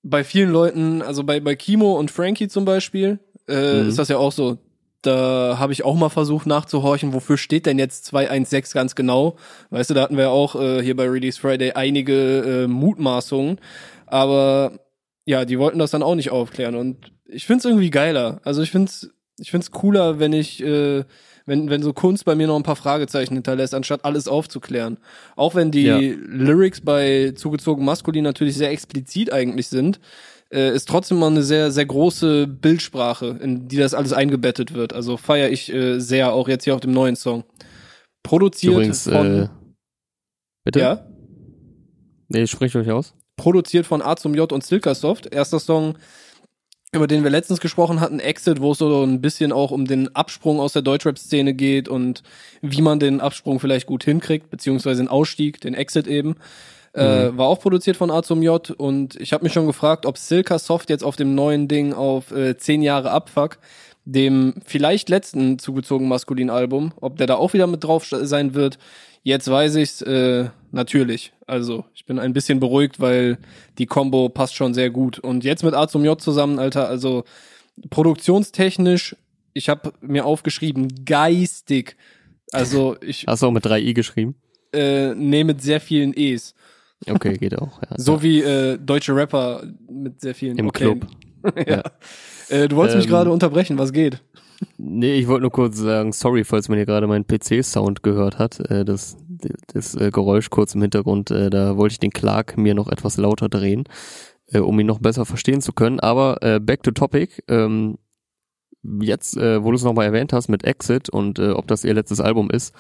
[0.03, 3.89] bei vielen Leuten, also bei, bei Kimo und Frankie zum Beispiel, äh, Mhm.
[3.89, 4.59] ist das ja auch so.
[5.03, 9.37] Da habe ich auch mal versucht nachzuhorchen, wofür steht denn jetzt 216 ganz genau?
[9.71, 13.61] Weißt du, da hatten wir ja auch äh, hier bei Release Friday einige äh, Mutmaßungen.
[14.07, 14.73] Aber
[15.29, 16.75] ja, die wollten das dann auch nicht aufklären.
[16.75, 18.41] Und ich find's irgendwie geiler.
[18.45, 21.05] Also ich find's, ich find's cooler, wenn ich, äh,
[21.45, 24.97] wenn, wenn so Kunst bei mir noch ein paar Fragezeichen hinterlässt, anstatt alles aufzuklären.
[25.37, 25.99] Auch wenn die Ja.
[25.99, 30.01] Lyrics bei zugezogen maskulin natürlich sehr explizit eigentlich sind,
[30.51, 34.95] äh, ist trotzdem mal eine sehr, sehr große Bildsprache, in die das alles eingebettet wird.
[34.95, 37.45] Also feiere ich äh, sehr, auch jetzt hier auf dem neuen Song.
[38.23, 39.49] Produziert Übrigens, von, äh,
[40.65, 40.81] bitte?
[40.81, 41.05] ja,
[42.31, 43.15] Nee, spricht euch aus.
[43.39, 45.33] Produziert von A zum J und Silkasoft.
[45.33, 45.97] Erster Song,
[46.93, 50.15] über den wir letztens gesprochen hatten, Exit, wo es so ein bisschen auch um den
[50.15, 52.23] Absprung aus der Deutschrap-Szene geht und
[52.61, 56.37] wie man den Absprung vielleicht gut hinkriegt, beziehungsweise den Ausstieg, den Exit eben.
[56.95, 60.19] Äh, war auch produziert von A zum J und ich habe mich schon gefragt, ob
[60.19, 63.59] Silkasoft jetzt auf dem neuen Ding auf äh, 10 Jahre Abfuck,
[64.05, 68.79] dem vielleicht letzten zugezogen maskulinen Album, ob der da auch wieder mit drauf sein wird.
[69.23, 71.33] Jetzt weiß ich's äh, natürlich.
[71.47, 73.39] Also ich bin ein bisschen beruhigt, weil
[73.79, 75.19] die Combo passt schon sehr gut.
[75.19, 77.25] Und jetzt mit A zum J zusammen, Alter, also
[77.91, 79.17] produktionstechnisch,
[79.53, 81.97] ich habe mir aufgeschrieben, geistig.
[82.53, 84.35] Also ich Hast du auch mit 3i geschrieben?
[84.73, 86.55] äh, nehme mit sehr vielen E's.
[87.09, 87.81] Okay, geht auch.
[87.83, 87.97] Ja.
[87.97, 90.85] So wie äh, deutsche Rapper mit sehr vielen Im okay.
[90.85, 91.07] Club.
[91.67, 91.83] ja.
[92.49, 94.23] Äh, du wolltest mich Ähm, gerade unterbrechen, was geht?
[94.77, 98.59] Nee, ich wollte nur kurz sagen, sorry, falls man hier gerade meinen PC-Sound gehört hat.
[98.71, 99.17] Äh, das
[99.73, 103.17] das äh, Geräusch kurz im Hintergrund, äh, da wollte ich den Clark mir noch etwas
[103.19, 103.85] lauter drehen,
[104.49, 106.01] äh, um ihn noch besser verstehen zu können.
[106.01, 107.43] Aber äh, back to topic.
[107.47, 107.99] Ähm,
[109.01, 111.95] jetzt, äh, wo du es nochmal erwähnt hast mit Exit und äh, ob das ihr
[111.95, 112.75] letztes Album ist,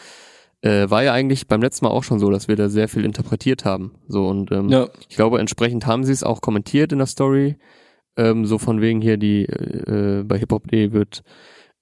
[0.63, 3.05] äh, war ja eigentlich beim letzten Mal auch schon so, dass wir da sehr viel
[3.05, 3.93] interpretiert haben.
[4.09, 4.89] So und ähm, Ja.
[5.09, 7.57] ich glaube, entsprechend haben sie es auch kommentiert in der Story.
[8.19, 11.23] Ähm, so von wegen hier, die äh, bei Hip-Hop.de wird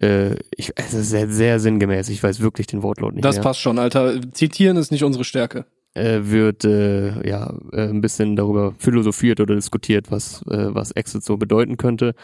[0.00, 3.42] äh, ich, es ist sehr, sehr sinngemäß, ich weiß wirklich den Wortlaut nicht Das mehr.
[3.42, 4.20] passt schon, Alter.
[4.32, 5.64] Zitieren ist nicht unsere Stärke.
[5.94, 11.24] Äh, wird äh, ja äh, ein bisschen darüber philosophiert oder diskutiert, was, äh, was Exit
[11.24, 12.14] so bedeuten könnte.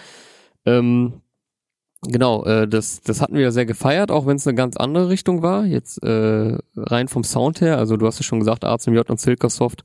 [0.67, 1.23] Ähm,
[2.03, 5.09] genau, äh, das, das hatten wir ja sehr gefeiert, auch wenn es eine ganz andere
[5.09, 5.65] Richtung war.
[5.65, 9.09] Jetzt äh, rein vom Sound her, also du hast es schon gesagt, A zum J
[9.09, 9.85] und Silkasoft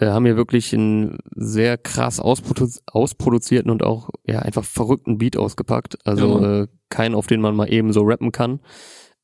[0.00, 5.36] äh, haben hier wirklich einen sehr krass ausprodu ausproduzierten und auch ja einfach verrückten Beat
[5.36, 5.98] ausgepackt.
[6.06, 6.62] Also Ja.
[6.62, 8.60] äh, keinen, auf den man mal eben so rappen kann.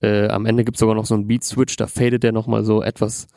[0.01, 3.29] Äh, am Ende gibt's sogar noch so einen Beat-Switch, da fadet der nochmal so etwas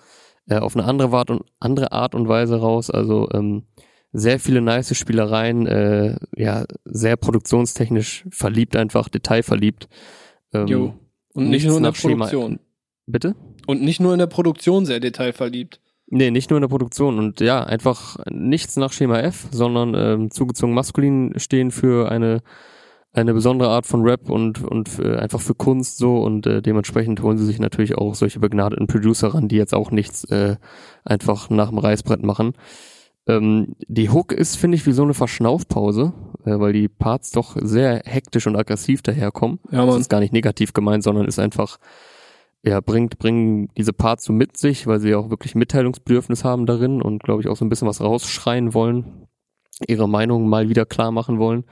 [0.47, 2.89] äh, auf eine andere Art und andere Art und Weise raus.
[2.91, 3.63] Also ähm,
[4.11, 9.87] sehr viele nice Spielereien, äh, ja, sehr produktionstechnisch verliebt einfach, detailverliebt.
[10.53, 10.93] Ähm, Jo.
[11.33, 12.59] Und nicht nur in der Schema- Produktion.
[13.05, 13.35] Bitte?
[13.67, 15.79] Und nicht nur in der Produktion sehr detailverliebt.
[16.11, 20.31] Nee, nicht nur in der Produktion und ja, einfach nichts nach Schema F, sondern ähm,
[20.31, 22.41] zugezogen maskulin stehen für eine
[23.11, 27.21] eine besondere Art von Rap und und äh, einfach für Kunst so und äh, dementsprechend
[27.23, 30.57] holen sie sich natürlich auch solche begnadeten Producer ran, die jetzt auch nichts äh,
[31.03, 32.53] einfach nach dem Reißbrett machen.
[33.27, 36.13] Ähm, die Hook ist, finde ich, wie so eine Verschnaufpause,
[36.45, 39.59] äh, weil die Parts doch sehr hektisch und aggressiv daherkommen.
[39.71, 40.01] Ja, Das Mann.
[40.01, 41.77] ist gar nicht negativ gemeint, sondern ist einfach,
[42.63, 47.01] ja, bringt, bringen diese Parts so mit sich, weil sie auch wirklich Mitteilungsbedürfnis haben darin
[47.01, 49.27] und glaube ich auch so ein bisschen was rausschreien wollen,
[49.87, 51.63] ihre Meinung mal wieder klar machen wollen.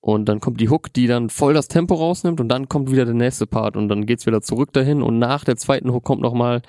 [0.00, 3.04] Und dann kommt die Hook, die dann voll das Tempo rausnimmt und dann kommt wieder
[3.04, 6.22] der nächste Part und dann geht's wieder zurück dahin und nach der zweiten Hook kommt
[6.22, 6.62] nochmal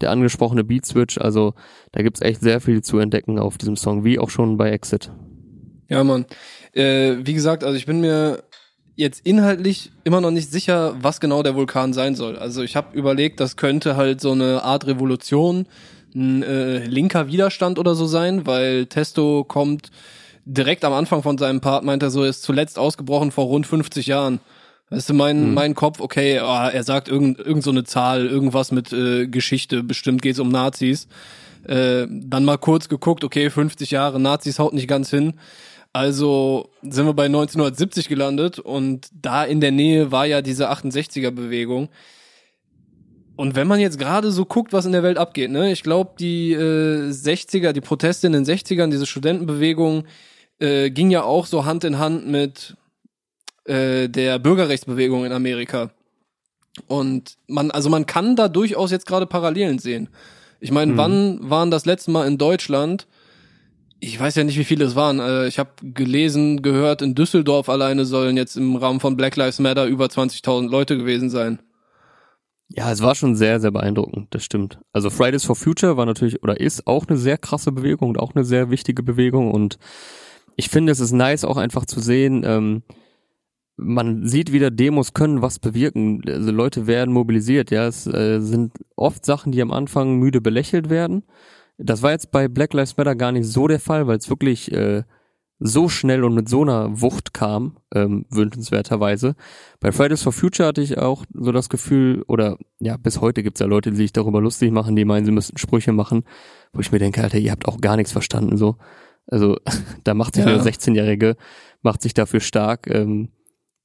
[0.00, 1.16] der angesprochene Beat Switch.
[1.16, 1.54] Also
[1.92, 5.12] da gibt's echt sehr viel zu entdecken auf diesem Song, wie auch schon bei Exit.
[5.88, 6.26] Ja, Mann.
[6.72, 8.42] Äh, wie gesagt, also ich bin mir
[8.96, 12.36] jetzt inhaltlich immer noch nicht sicher, was genau der Vulkan sein soll.
[12.36, 15.66] Also ich habe überlegt, das könnte halt so eine Art Revolution
[16.14, 19.90] ein äh, linker Widerstand oder so sein, weil Testo kommt
[20.44, 24.06] direkt am Anfang von seinem Part, meint er so, ist zuletzt ausgebrochen vor rund 50
[24.06, 24.40] Jahren.
[24.90, 25.54] Weißt du, mein, hm.
[25.54, 29.84] mein Kopf, okay, oh, er sagt irgend, irgend so eine Zahl, irgendwas mit äh, Geschichte,
[29.84, 31.06] bestimmt geht's um Nazis.
[31.64, 35.34] Äh, dann mal kurz geguckt, okay, 50 Jahre, Nazis haut nicht ganz hin.
[35.92, 41.32] Also sind wir bei 1970 gelandet und da in der Nähe war ja diese 68er
[41.32, 41.88] Bewegung.
[43.34, 46.12] Und wenn man jetzt gerade so guckt, was in der Welt abgeht, ne, ich glaube,
[46.18, 50.04] die äh, 60er, die Proteste in den 60ern, diese Studentenbewegung,
[50.58, 52.76] äh, ging ja auch so Hand in Hand mit
[53.64, 55.90] äh, der Bürgerrechtsbewegung in Amerika.
[56.86, 60.08] Und man, also man kann da durchaus jetzt gerade Parallelen sehen.
[60.60, 60.96] Ich meine, mhm.
[60.98, 63.06] wann waren das letzte Mal in Deutschland?
[64.00, 65.20] Ich weiß ja nicht, wie viele es waren.
[65.20, 69.58] Äh, ich habe gelesen, gehört, in Düsseldorf alleine sollen jetzt im Rahmen von Black Lives
[69.58, 71.60] Matter über 20.000 Leute gewesen sein.
[72.68, 74.78] Ja, es war schon sehr, sehr beeindruckend, das stimmt.
[74.92, 78.34] Also Fridays for Future war natürlich oder ist auch eine sehr krasse Bewegung und auch
[78.34, 79.78] eine sehr wichtige Bewegung und
[80.56, 82.82] ich finde, es ist nice auch einfach zu sehen, ähm,
[83.80, 86.22] man sieht wieder, Demos können was bewirken.
[86.26, 87.86] Also Leute werden mobilisiert, ja.
[87.86, 91.24] Es äh, sind oft Sachen, die am Anfang müde belächelt werden.
[91.82, 94.70] Das war jetzt bei Black Lives Matter gar nicht so der Fall, weil es wirklich
[94.72, 95.02] äh,
[95.60, 99.34] so schnell und mit so einer Wucht kam, ähm, wünschenswerterweise.
[99.78, 103.60] Bei Fridays for Future hatte ich auch so das Gefühl, oder ja, bis heute gibt's
[103.60, 106.24] ja Leute, die sich darüber lustig machen, die meinen, sie müssten Sprüche machen,
[106.72, 108.76] wo ich mir denke, Alter, ihr habt auch gar nichts verstanden so.
[109.26, 109.58] Also
[110.04, 110.50] da macht sich ja.
[110.50, 111.36] eine 16-Jährige,
[111.82, 112.86] macht sich dafür stark.
[112.86, 113.28] Ähm,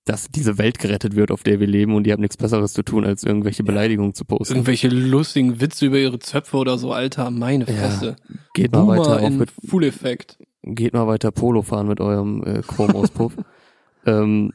[0.06, 2.84] dass diese Welt gerettet wird, auf der wir leben und die haben nichts Besseres zu
[2.84, 4.54] tun, als irgendwelche Beleidigungen zu posten.
[4.54, 8.16] Irgendwelche lustigen Witze über ihre Zöpfe oder so, Alter, meine Fresse.
[8.30, 10.38] Ja, geht mal Boomer weiter auf mit Full Effekt.
[10.62, 13.34] Geht mal weiter Polo fahren mit eurem äh, Chromauspuff.
[14.06, 14.54] ähm,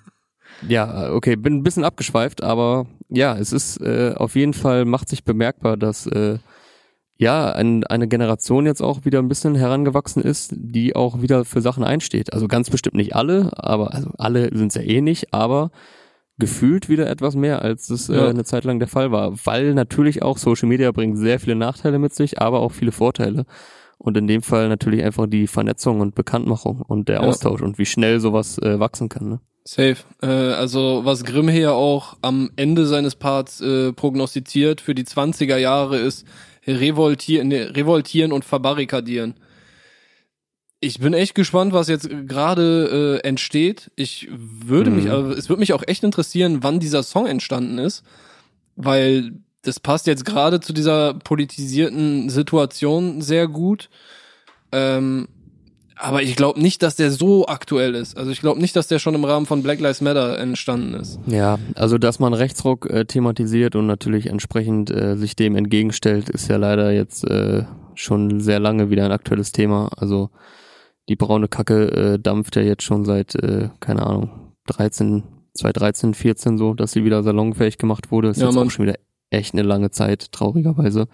[0.69, 5.09] ja, okay, bin ein bisschen abgeschweift, aber ja, es ist äh, auf jeden Fall macht
[5.09, 6.39] sich bemerkbar, dass äh,
[7.21, 11.61] ja, ein, eine Generation jetzt auch wieder ein bisschen herangewachsen ist, die auch wieder für
[11.61, 12.33] Sachen einsteht.
[12.33, 15.71] Also ganz bestimmt nicht alle, aber also alle sind es ja eh nicht, aber
[16.39, 18.29] gefühlt wieder etwas mehr, als es äh, ja.
[18.29, 19.35] eine Zeit lang der Fall war.
[19.45, 23.45] Weil natürlich auch Social Media bringt sehr viele Nachteile mit sich, aber auch viele Vorteile.
[23.99, 27.21] Und in dem Fall natürlich einfach die Vernetzung und Bekanntmachung und der ja.
[27.21, 29.29] Austausch und wie schnell sowas äh, wachsen kann.
[29.29, 29.41] Ne?
[29.65, 29.99] Safe.
[30.23, 35.59] Äh, also was Grimm hier auch am Ende seines Parts äh, prognostiziert für die 20er
[35.59, 36.27] Jahre ist,
[36.67, 39.35] revoltieren, revoltieren und verbarrikadieren.
[40.81, 43.91] Ich bin echt gespannt, was jetzt gerade äh, entsteht.
[43.97, 44.97] Ich würde mhm.
[44.97, 48.03] mich, also es würde mich auch echt interessieren, wann dieser Song entstanden ist,
[48.77, 53.91] weil das passt jetzt gerade zu dieser politisierten Situation sehr gut.
[54.73, 55.29] Ähm,
[56.01, 58.17] aber ich glaube nicht, dass der so aktuell ist.
[58.17, 61.19] Also ich glaube nicht, dass der schon im Rahmen von Black Lives Matter entstanden ist.
[61.27, 66.49] Ja, also dass man Rechtsruck äh, thematisiert und natürlich entsprechend äh, sich dem entgegenstellt, ist
[66.49, 69.91] ja leider jetzt äh, schon sehr lange wieder ein aktuelles Thema.
[69.97, 70.31] Also
[71.09, 75.23] die braune Kacke äh, dampft ja jetzt schon seit, äh, keine Ahnung, 13,
[75.55, 78.29] 2013, 14 so, dass sie wieder salonfähig gemacht wurde.
[78.29, 78.69] Ist ja, jetzt Mann.
[78.69, 78.99] auch schon wieder
[79.31, 81.09] echt eine lange Zeit, traurigerweise.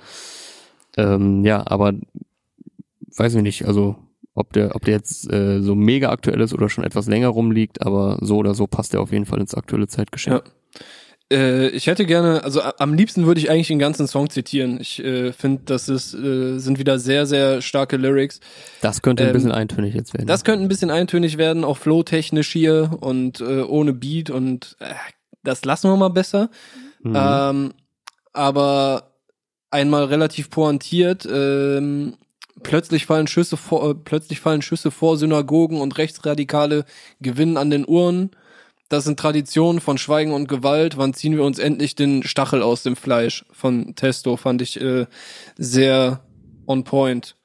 [0.97, 1.93] Ähm, ja, aber
[3.17, 3.97] weiß ich nicht, also
[4.37, 7.85] ob der, ob der jetzt äh, so mega aktuell ist oder schon etwas länger rumliegt,
[7.85, 10.37] aber so oder so passt er auf jeden Fall ins aktuelle Zeitgeschehen.
[10.37, 10.43] Ja.
[11.33, 14.81] Äh, ich hätte gerne, also am liebsten würde ich eigentlich den ganzen Song zitieren.
[14.81, 18.41] Ich äh, finde, das ist, äh, sind wieder sehr, sehr starke Lyrics.
[18.83, 20.27] Das könnte ein ähm, bisschen eintönig jetzt werden.
[20.29, 24.95] Das könnte ein bisschen eintönig werden, auch flow-technisch hier und äh, ohne Beat und äh,
[25.43, 26.51] das lassen wir mal besser.
[27.03, 27.15] Mhm.
[27.17, 27.73] Ähm,
[28.33, 29.15] aber
[29.71, 32.15] einmal relativ pointiert, ähm,
[32.67, 36.85] plötzlich fallen Schüsse vor, äh, plötzlich fallen Schüsse vor Synagogen und Rechtsradikale
[37.21, 38.31] gewinnen an den Uhren.
[38.89, 40.97] Das sind Traditionen von Schweigen und Gewalt.
[40.97, 43.45] Wann ziehen wir uns endlich den Stachel aus dem Fleisch?
[43.53, 45.07] Von Testo fand ich äh,
[45.57, 46.25] sehr
[46.67, 47.37] on point.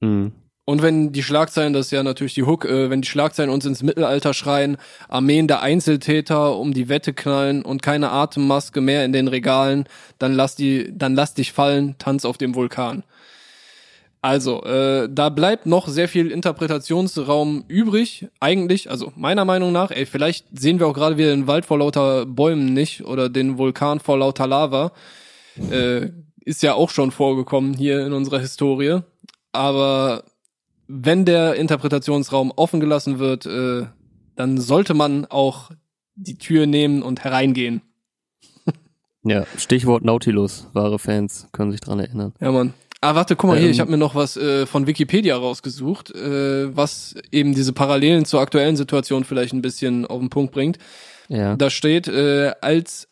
[0.00, 0.32] Mhm.
[0.64, 3.64] Und wenn die Schlagzeilen, das ist ja natürlich die Hook, äh, wenn die Schlagzeilen uns
[3.64, 4.76] ins Mittelalter schreien,
[5.08, 9.84] Armeen der Einzeltäter um die Wette knallen und keine Atemmaske mehr in den Regalen,
[10.18, 13.02] dann lass die, dann lass dich fallen, tanz auf dem Vulkan.
[14.22, 20.06] Also, äh, da bleibt noch sehr viel Interpretationsraum übrig, eigentlich, also meiner Meinung nach, ey,
[20.06, 23.98] vielleicht sehen wir auch gerade wieder den Wald vor lauter Bäumen nicht oder den Vulkan
[23.98, 24.92] vor lauter Lava.
[25.70, 26.10] Äh,
[26.44, 29.00] ist ja auch schon vorgekommen hier in unserer Historie.
[29.50, 30.22] Aber
[30.86, 33.86] wenn der Interpretationsraum offen gelassen wird, äh,
[34.36, 35.72] dann sollte man auch
[36.14, 37.82] die Tür nehmen und hereingehen.
[39.24, 42.34] ja, Stichwort Nautilus, wahre Fans können sich dran erinnern.
[42.40, 42.74] Ja, Mann.
[43.04, 43.80] Ah, warte, guck mal hier, ich ähm.
[43.80, 48.76] habe mir noch was äh, von Wikipedia rausgesucht, äh, was eben diese Parallelen zur aktuellen
[48.76, 50.78] Situation vielleicht ein bisschen auf den Punkt bringt.
[51.28, 51.56] Ja.
[51.56, 53.08] Da steht, äh, als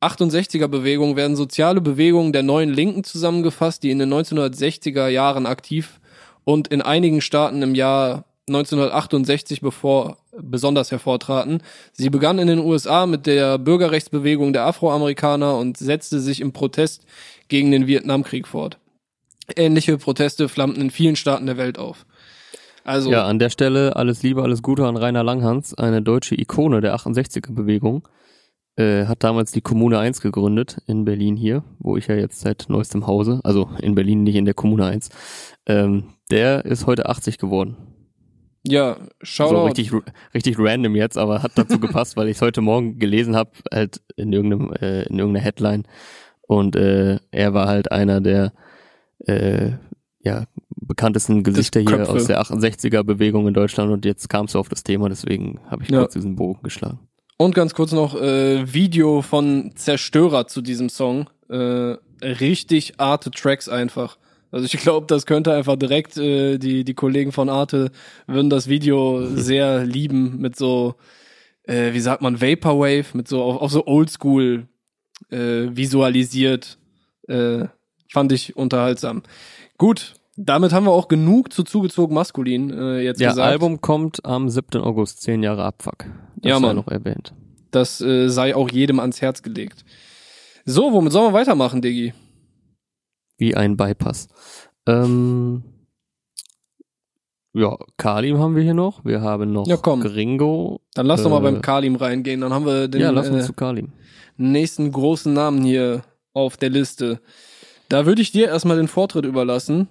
[0.00, 6.00] 68er Bewegung werden soziale Bewegungen der neuen Linken zusammengefasst, die in den 1960er Jahren aktiv
[6.44, 11.62] und in einigen Staaten im Jahr 1968 bevor besonders hervortraten.
[11.92, 17.04] Sie begann in den USA mit der Bürgerrechtsbewegung der Afroamerikaner und setzte sich im Protest
[17.48, 18.78] gegen den Vietnamkrieg fort.
[19.56, 22.06] Ähnliche Proteste flammten in vielen Staaten der Welt auf.
[22.84, 26.80] Also Ja, an der Stelle alles Liebe, alles Gute an Rainer Langhans, eine deutsche Ikone
[26.80, 28.08] der 68er-Bewegung.
[28.76, 32.66] Äh, hat damals die Kommune 1 gegründet in Berlin hier, wo ich ja jetzt seit
[32.68, 35.10] neuestem Hause, also in Berlin, nicht in der Kommune 1.
[35.66, 37.76] Ähm, der ist heute 80 geworden.
[38.66, 39.64] ja, So Shoutout.
[39.66, 39.92] richtig,
[40.34, 44.00] richtig random jetzt, aber hat dazu gepasst, weil ich es heute Morgen gelesen habe, halt
[44.16, 45.86] in irgendeinem, äh, in irgendeiner Headline.
[46.40, 48.52] Und äh, er war halt einer der
[49.26, 49.72] äh,
[50.20, 50.44] ja,
[50.76, 52.12] bekanntesten Gesichter hier Köpfe.
[52.12, 55.90] aus der 68er-Bewegung in Deutschland und jetzt kamst du auf das Thema, deswegen habe ich
[55.90, 56.00] Ja.
[56.00, 57.00] kurz diesen Bogen geschlagen.
[57.38, 61.28] Und ganz kurz noch äh, Video von Zerstörer zu diesem Song.
[61.48, 64.16] Äh, richtig Arte Tracks einfach.
[64.52, 67.90] Also ich glaube, das könnte einfach direkt äh, die die Kollegen von Arte
[68.28, 70.94] würden das Video sehr lieben mit so
[71.64, 74.68] äh, wie sagt man Vaporwave mit so auf, auf so Oldschool
[75.30, 75.36] äh,
[75.74, 76.78] visualisiert.
[77.28, 77.64] Äh,
[78.12, 79.22] fand ich unterhaltsam.
[79.78, 83.48] Gut, damit haben wir auch genug zu zugezogen maskulin äh, jetzt Ja, gesagt.
[83.50, 84.80] Album kommt am 7.
[84.82, 86.04] August, 10 Jahre Abfuck.
[86.36, 86.76] Das Ja, sei Mann.
[86.76, 87.34] noch erwähnt.
[87.70, 89.84] Das äh, sei auch jedem ans Herz gelegt.
[90.64, 92.12] So, womit sollen wir weitermachen, Diggi?
[93.38, 94.28] Wie ein Bypass.
[94.86, 95.62] Ähm,
[97.54, 99.04] ja, Kalim haben wir hier noch.
[99.04, 100.00] Wir haben noch Ja, komm.
[100.00, 100.80] Gringo.
[100.94, 102.40] Dann lass doch mal Äh, beim Kalim reingehen.
[102.42, 103.92] Dann haben wir den ja, lass uns äh, zu Kalim.
[104.36, 106.02] nächsten großen Namen hier
[106.34, 107.20] auf der Liste.
[107.92, 109.86] Da würde ich dir erstmal den Vortritt überlassen.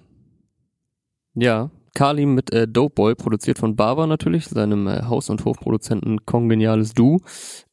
[1.34, 6.26] Ja, Kalim mit äh, Dope Boy, produziert von Bava natürlich, seinem äh, Haus- und Hofproduzenten
[6.26, 7.20] Kongeniales Du.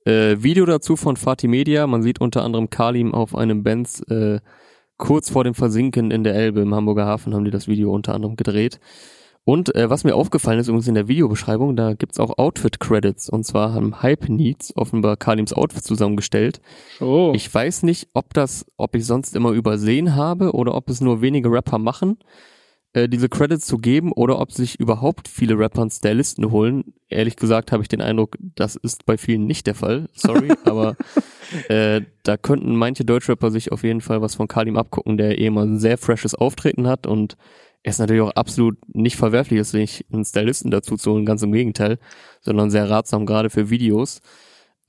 [0.06, 1.88] Äh, Video dazu von Fatih Media.
[1.88, 4.40] Man sieht unter anderem Kalim auf einem Benz äh,
[4.98, 8.14] kurz vor dem Versinken in der Elbe im Hamburger Hafen haben die das Video unter
[8.14, 8.80] anderem gedreht.
[9.50, 13.32] Und äh, was mir aufgefallen ist übrigens in der Videobeschreibung, da gibt's auch Outfit-Credits.
[13.32, 16.62] Und zwar haben Hype Needs offenbar Kalims Outfit zusammengestellt.
[17.02, 17.32] Oh.
[17.34, 21.22] Ich weiß nicht, ob das, ob ich sonst immer übersehen habe oder ob es nur
[21.22, 22.20] wenige Rapper machen,
[22.94, 26.94] äh, diese Credits zu geben oder ob sich überhaupt viele Rapper einen Stylisten holen.
[27.08, 30.10] Ehrlich gesagt habe ich den Eindruck, das ist bei vielen nicht der Fall.
[30.14, 30.96] Sorry, aber
[31.70, 35.48] äh, da könnten manche Deutschrapper sich auf jeden Fall was von Kalim abgucken, der eh
[35.48, 37.36] immer ein sehr freshes Auftreten hat und
[37.84, 41.52] ist natürlich auch absolut nicht verwerflich, ist, sich einen Stylisten dazu zu holen, ganz im
[41.52, 41.98] Gegenteil,
[42.42, 44.22] sondern sehr ratsam, gerade für Videos.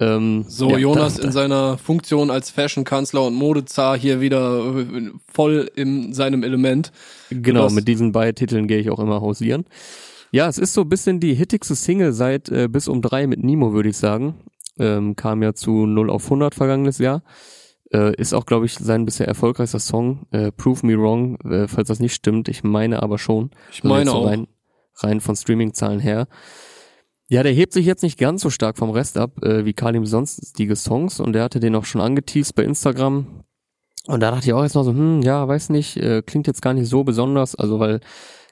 [0.00, 5.10] Ähm, so, ja, Jonas da- in seiner Funktion als Fashion-Kanzler und Modezar hier wieder äh,
[5.32, 6.90] voll in seinem Element.
[7.30, 9.66] Genau, mit diesen Beititeln gehe ich auch immer hausieren.
[10.32, 13.44] Ja, es ist so ein bisschen die hittigste Single seit äh, bis um drei mit
[13.44, 14.36] Nemo, würde ich sagen.
[14.78, 17.22] Ähm, kam ja zu 0 auf 100 vergangenes Jahr.
[17.92, 20.26] Äh, ist auch, glaube ich, sein bisher erfolgreichster Song.
[20.30, 22.48] Äh, Prove Me Wrong, äh, falls das nicht stimmt.
[22.48, 23.50] Ich meine aber schon.
[23.72, 24.26] Ich Also meine jetzt so auch.
[24.26, 24.46] Rein,
[24.98, 26.28] rein von Streaming-Zahlen her.
[27.28, 30.06] Ja, der hebt sich jetzt nicht ganz so stark vom Rest ab, äh, wie Kalim
[30.06, 31.20] sonstige Songs.
[31.20, 33.44] Und der hatte den auch schon angeteased bei Instagram.
[34.06, 36.62] Und da dachte ich auch jetzt noch so, hm, ja, weiß nicht, äh, klingt jetzt
[36.62, 37.54] gar nicht so besonders.
[37.54, 38.00] Also, weil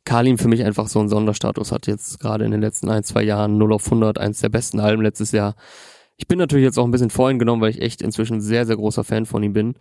[0.04, 3.22] Kalim für mich einfach so einen Sonderstatus hat jetzt gerade in den letzten ein, zwei
[3.22, 5.54] Jahren 0 auf 100, eins der besten Alben letztes Jahr.
[6.18, 9.04] Ich bin natürlich jetzt auch ein bisschen voreingenommen, weil ich echt inzwischen sehr, sehr großer
[9.04, 9.74] Fan von ihm bin.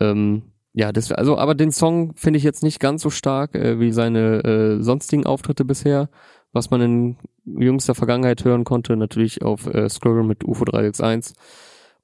[0.00, 3.78] Ähm, ja, das, also, aber den Song finde ich jetzt nicht ganz so stark äh,
[3.78, 6.08] wie seine äh, sonstigen Auftritte bisher,
[6.52, 11.36] was man in jüngster Vergangenheit hören konnte, natürlich auf äh, Squirrel mit UFO 361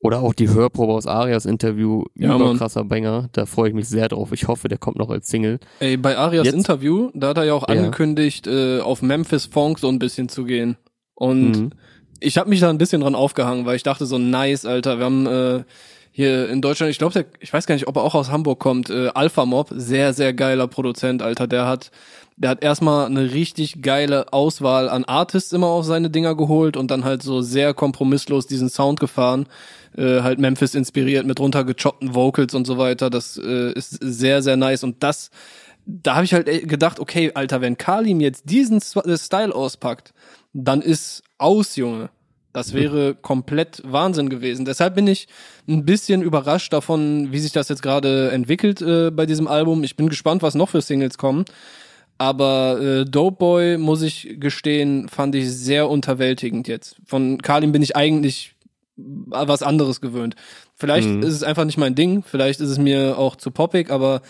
[0.00, 2.40] oder auch die Hörprobe aus Arias Interview, Ja, Mann.
[2.50, 4.32] überkrasser Banger, da freue ich mich sehr drauf.
[4.32, 5.60] Ich hoffe, der kommt noch als Single.
[5.80, 7.74] Ey, bei Arias Jetzt- Interview, da hat er ja auch Ja.
[7.76, 10.76] angekündigt, äh, auf Memphis Funk so ein bisschen zu gehen.
[11.14, 11.70] Und Mhm.
[12.22, 15.04] Ich habe mich da ein bisschen dran aufgehangen, weil ich dachte so, nice, Alter, wir
[15.04, 15.64] haben äh,
[16.12, 18.90] hier in Deutschland, ich glaube, ich weiß gar nicht, ob er auch aus Hamburg kommt,
[18.90, 21.46] äh, Alpha Mob, sehr, sehr geiler Produzent, Alter.
[21.46, 21.90] Der hat,
[22.36, 26.90] der hat erstmal eine richtig geile Auswahl an Artists immer auf seine Dinger geholt und
[26.90, 29.46] dann halt so sehr kompromisslos diesen Sound gefahren.
[29.96, 33.10] Äh, halt Memphis inspiriert mit runtergechoppten Vocals und so weiter.
[33.10, 34.84] Das äh, ist sehr, sehr nice.
[34.84, 35.30] Und das,
[35.86, 40.12] da habe ich halt gedacht, okay, Alter, wenn Kalim jetzt diesen äh, Style auspackt,
[40.52, 42.10] dann ist aus, Junge.
[42.52, 44.66] Das wäre komplett Wahnsinn gewesen.
[44.66, 45.26] Deshalb bin ich
[45.66, 49.82] ein bisschen überrascht davon, wie sich das jetzt gerade entwickelt äh, bei diesem Album.
[49.84, 51.46] Ich bin gespannt, was noch für Singles kommen.
[52.18, 56.96] Aber äh, Dope Boy, muss ich gestehen, fand ich sehr unterwältigend jetzt.
[57.06, 58.54] Von Kalim bin ich eigentlich
[58.96, 60.36] was anderes gewöhnt.
[60.76, 61.22] Vielleicht Mhm.
[61.22, 64.20] ist es einfach nicht mein Ding, vielleicht ist es mir auch zu poppig, aber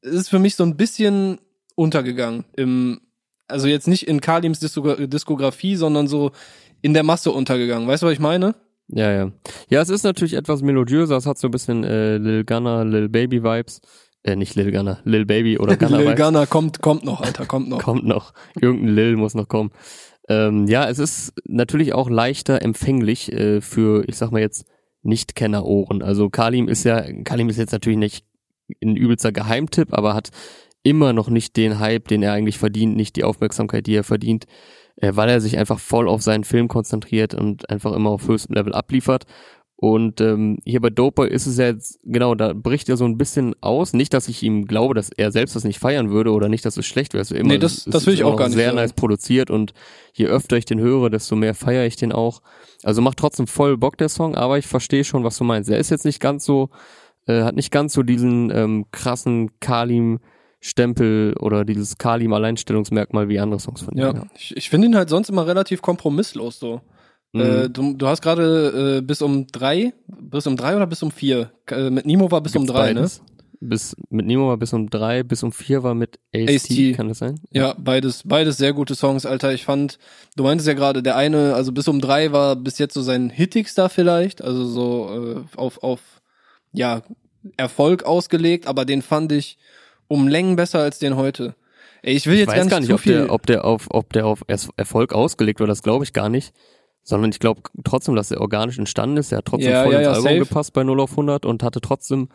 [0.00, 1.38] es ist für mich so ein bisschen
[1.74, 2.44] untergegangen.
[2.56, 3.00] Im,
[3.48, 6.30] also jetzt nicht in Kalims Diskogra- Diskografie, sondern so
[6.82, 7.88] in der Masse untergegangen.
[7.88, 8.54] Weißt du, was ich meine?
[8.88, 9.32] Ja, ja.
[9.70, 13.08] Ja, es ist natürlich etwas melodiöser, es hat so ein bisschen äh, Lil Gunner, Lil
[13.08, 13.80] Baby Vibes.
[14.22, 16.24] Äh, nicht Lil Gunner, Lil Baby oder Gunner Lil Vibes.
[16.26, 17.82] Gunner kommt, kommt noch, Alter, kommt noch.
[17.82, 18.32] Kommt noch.
[18.60, 19.70] Irgendein Lil muss noch kommen.
[20.28, 24.66] Ähm, ja, es ist natürlich auch leichter empfänglich äh, für, ich sag mal jetzt,
[25.02, 26.02] Nicht-Kenner-Ohren.
[26.02, 28.24] Also Kalim ist ja, Kalim ist jetzt natürlich nicht
[28.82, 30.30] ein übelster Geheimtipp, aber hat
[30.84, 34.44] immer noch nicht den Hype, den er eigentlich verdient, nicht die Aufmerksamkeit, die er verdient,
[34.96, 38.54] äh, weil er sich einfach voll auf seinen Film konzentriert und einfach immer auf höchstem
[38.54, 39.24] Level abliefert.
[39.76, 43.18] Und ähm, hier bei Doper ist es ja jetzt, genau, da bricht er so ein
[43.18, 43.92] bisschen aus.
[43.92, 46.76] Nicht, dass ich ihm glaube, dass er selbst das nicht feiern würde oder nicht, dass
[46.76, 47.22] es schlecht wäre.
[47.22, 48.76] Also immer, Nee, das- das will ich auch gar nicht Sehr sagen.
[48.76, 49.72] nice produziert und
[50.12, 52.40] je öfter ich den höre, desto mehr feiere ich den auch.
[52.84, 55.68] Also macht trotzdem voll Bock der Song, aber ich verstehe schon, was du meinst.
[55.68, 56.70] Er ist jetzt nicht ganz so,
[57.26, 59.50] äh, hat nicht ganz so diesen ähm, krassen
[60.64, 64.00] Kalim-Stempel oder dieses Kalim-Alleinstellungsmerkmal wie andere Songs von ihm.
[64.00, 66.80] Ja, ich, ich finde ihn halt sonst immer relativ kompromisslos so.
[67.32, 67.40] Mhm.
[67.40, 71.10] Äh, du, du hast gerade äh, bis um drei, bis um drei oder bis um
[71.10, 71.52] vier?
[71.70, 73.00] Äh, mit Nimo war bis um Gibt's drei, ne?
[73.00, 73.22] beides.
[73.60, 76.96] Bis, mit Nemo war bis um drei, bis um vier war mit AST, AST.
[76.96, 77.40] kann das sein?
[77.50, 79.54] Ja, beides, beides sehr gute Songs, Alter.
[79.54, 79.98] Ich fand,
[80.36, 83.30] du meintest ja gerade, der eine, also bis um drei war bis jetzt so sein
[83.30, 86.00] hittigster vielleicht, also so äh, auf, auf,
[86.72, 87.02] ja,
[87.56, 89.56] Erfolg ausgelegt, aber den fand ich
[90.08, 91.54] um Längen besser als den heute.
[92.02, 93.14] Ey, ich will Ich jetzt weiß gar nicht, zu ob viel.
[93.14, 94.44] der, ob der auf, ob der auf
[94.76, 96.52] Erfolg ausgelegt war, das glaube ich gar nicht.
[97.02, 99.30] Sondern ich glaube trotzdem, dass er organisch entstanden ist.
[99.32, 100.38] Er hat trotzdem Ja, voll ja, ins ja, Album safe.
[100.38, 102.28] gepasst bei 0 auf 100 und hatte trotzdem,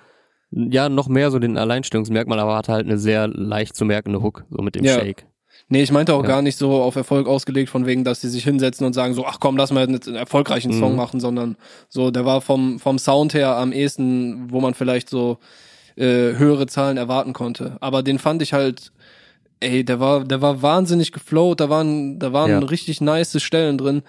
[0.51, 4.45] ja, noch mehr so den Alleinstellungsmerkmal, aber hatte halt eine sehr leicht zu merkende Hook,
[4.49, 4.95] so mit dem Ja.
[4.99, 5.25] Shake.
[5.69, 6.27] Nee, ich meinte auch Ja.
[6.27, 9.25] gar nicht so auf Erfolg ausgelegt, von wegen, dass sie sich hinsetzen und sagen so,
[9.25, 10.97] ach komm, lass mal jetzt einen erfolgreichen Song Mhm.
[10.97, 11.57] machen, sondern
[11.89, 15.37] so, der war vom, vom Sound her am ehesten, wo man vielleicht so
[15.95, 17.77] äh, höhere Zahlen erwarten konnte.
[17.81, 18.91] Aber den fand ich halt,
[19.59, 22.59] ey, der war, der war wahnsinnig geflowt, da waren, da waren Ja.
[22.59, 24.03] richtig nice Stellen drin.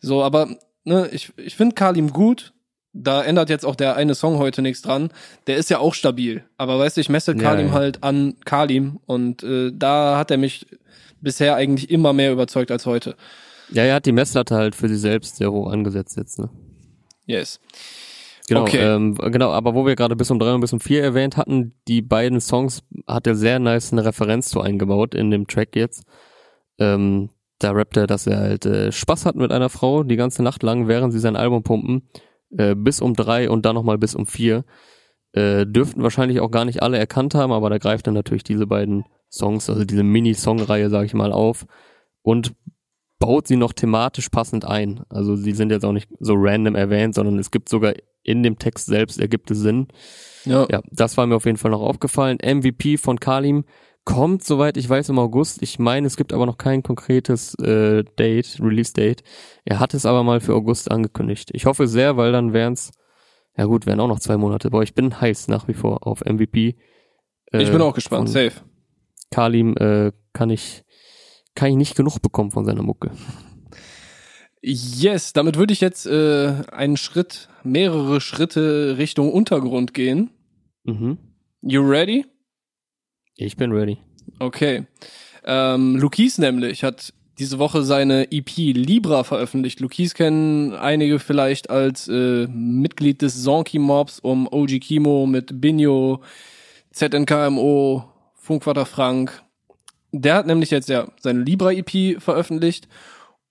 [0.00, 0.48] So, aber
[0.84, 2.52] ne, ich, ich finde Kalim gut.
[2.98, 5.10] Da ändert jetzt auch der eine Song heute nichts dran.
[5.46, 6.44] Der ist ja auch stabil.
[6.56, 7.72] Aber weißt du, ich messe Ja, Kalim ja.
[7.74, 10.66] halt an Kalim und äh, da hat er mich
[11.20, 13.14] bisher eigentlich immer mehr überzeugt als heute.
[13.70, 16.48] Ja, er hat die Messlatte halt für sich selbst sehr hoch angesetzt jetzt, ne?
[17.26, 17.60] Yes.
[18.48, 18.78] Genau, Okay.
[18.78, 21.74] ähm, genau, aber wo wir gerade bis um drei und bis um vier erwähnt hatten,
[21.88, 26.04] die beiden Songs hat er sehr nice eine Referenz zu eingebaut in dem Track jetzt.
[26.78, 30.42] Ähm, da rappt er, dass er halt äh, Spaß hat mit einer Frau die ganze
[30.42, 32.08] Nacht lang, während sie sein Album pumpen,
[32.56, 34.64] äh, bis um drei und dann nochmal bis um vier.
[35.32, 38.66] Äh, dürften wahrscheinlich auch gar nicht alle erkannt haben, aber da greift er natürlich diese
[38.66, 41.66] beiden Songs, also diese Mini-Song-Reihe, sag ich mal, auf
[42.22, 42.54] und
[43.18, 45.02] baut sie noch thematisch passend ein.
[45.08, 48.58] Also sie sind jetzt auch nicht so random erwähnt, sondern es gibt sogar in dem
[48.58, 49.88] Text selbst ergibt es Sinn.
[50.44, 50.66] Ja.
[50.70, 52.38] Ja, das war mir auf jeden Fall noch aufgefallen.
[52.42, 53.64] MVP von Kalim
[54.04, 55.62] kommt, soweit ich weiß, im August.
[55.62, 59.22] Ich meine, es gibt aber noch kein konkretes äh, Date, Release-Date.
[59.64, 61.50] Er hat es aber mal für August angekündigt.
[61.52, 62.92] Ich hoffe sehr, weil dann wären's,
[63.56, 64.70] ja gut, wären auch noch zwei Monate.
[64.70, 66.76] Boah, ich bin heiß nach wie vor auf MVP.
[67.52, 68.28] Äh, Ich bin auch gespannt.
[68.28, 68.52] Safe.
[69.30, 70.84] Kalim äh, kann ich
[71.56, 73.10] kann ich nicht genug bekommen von seiner Mucke.
[74.62, 80.30] Yes, damit würde ich jetzt äh, einen Schritt, mehrere Schritte Richtung Untergrund gehen.
[80.84, 81.18] Mhm.
[81.62, 82.26] You ready?
[83.36, 83.98] Ich bin ready.
[84.38, 84.86] Okay.
[85.44, 89.80] Ähm, Lukis nämlich hat diese Woche seine EP Libra veröffentlicht.
[89.80, 96.22] Lukis kennen einige vielleicht als äh, Mitglied des Zonky Mobs um OG Kimo mit Binho,
[96.92, 99.42] ZNKMO, Funkwatter Frank.
[100.22, 102.88] Der hat nämlich jetzt ja seine Libra EP veröffentlicht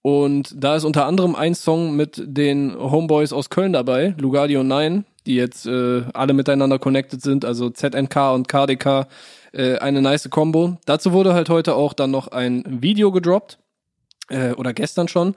[0.01, 4.67] und da ist unter anderem ein Song mit den Homeboys aus Köln dabei, Lugardi und
[4.67, 9.07] Nine, die jetzt äh, alle miteinander connected sind, also ZNK und KDK,
[9.51, 10.77] äh, eine nice Combo.
[10.85, 13.57] Dazu wurde halt heute auch dann noch ein Video gedroppt,
[14.29, 15.33] äh, oder gestern schon,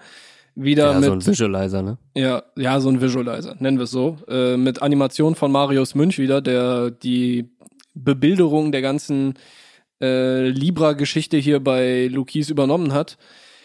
[0.55, 1.99] wieder Ja, mit so ein Visualizer, ne?
[2.15, 4.19] ja, ja, so ein Visualizer, nennen wir es so.
[4.29, 7.49] Äh, mit Animation von Marius Münch wieder, der die
[7.95, 9.35] Bebilderung der ganzen
[10.01, 13.17] äh, Libra-Geschichte hier bei Lukis übernommen hat.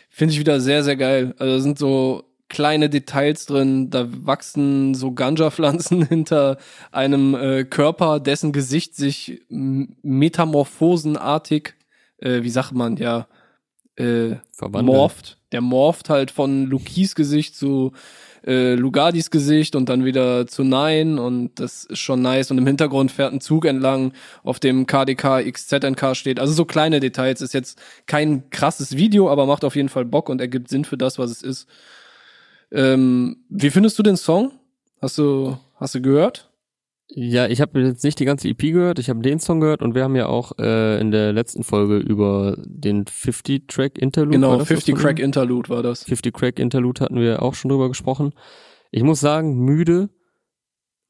[0.10, 1.34] Finde ich wieder sehr, sehr geil.
[1.38, 6.58] Also da sind so kleine Details drin, da wachsen so Ganja-Pflanzen hinter
[6.92, 11.74] einem äh, Körper, dessen Gesicht sich metamorphosenartig,
[12.18, 13.28] äh, wie sagt man, ja,
[13.96, 14.86] äh, Verwandelt.
[14.86, 15.38] morpht.
[15.52, 17.94] Der morpht halt von Lukis Gesicht zu
[18.46, 22.52] äh, Lugardis Gesicht und dann wieder zu Nine und das ist schon nice.
[22.52, 24.14] Und im Hintergrund fährt ein Zug entlang,
[24.44, 26.40] auf dem KDK XZNK steht.
[26.40, 27.42] Also so kleine Details.
[27.42, 30.98] Ist jetzt kein krasses Video, aber macht auf jeden Fall Bock und ergibt Sinn für
[30.98, 31.68] das, was es ist.
[32.72, 34.52] Ähm, wie findest du den Song?
[35.02, 36.53] Hast du, hast du gehört?
[37.16, 39.94] Ja, ich habe jetzt nicht die ganze EP gehört, ich habe den Song gehört und
[39.94, 44.36] wir haben ja auch äh, in der letzten Folge über den 50-Track Interlude.
[44.36, 45.20] Genau, das 50 was von Crack?
[45.20, 46.04] Interlude war das.
[46.06, 48.34] 50 Crack Interlude hatten wir auch schon drüber gesprochen.
[48.90, 50.10] Ich muss sagen, müde,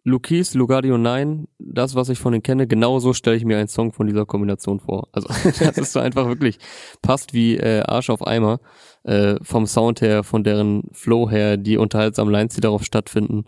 [0.04, 3.70] Lukis, Lugardio 9, das, was ich von denen kenne, genau so stelle ich mir einen
[3.70, 5.08] Song von dieser Kombination vor.
[5.14, 6.58] Also das ist so einfach wirklich,
[7.02, 8.60] passt wie äh, Arsch auf Eimer,
[9.04, 13.46] äh, vom Sound her, von deren Flow her, die unterhaltsamen Lines, die darauf stattfinden.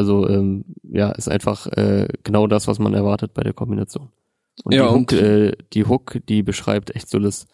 [0.00, 4.08] Also ähm, ja, ist einfach äh, genau das, was man erwartet bei der Kombination.
[4.64, 7.46] Und Ja, die, Hook, und- äh, die Hook, die beschreibt echt so das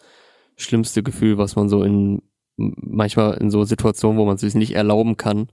[0.55, 2.21] schlimmste Gefühl, was man so in
[2.55, 5.49] manchmal in so Situationen, wo man es sich nicht erlauben kann,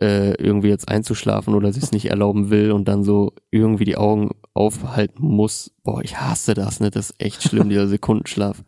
[0.00, 3.96] äh, irgendwie jetzt einzuschlafen oder sich es nicht erlauben will und dann so irgendwie die
[3.96, 5.72] Augen aufhalten muss.
[5.84, 6.90] Boah, ich hasse das, ne?
[6.90, 8.62] Das ist echt schlimm, dieser Sekundenschlaf.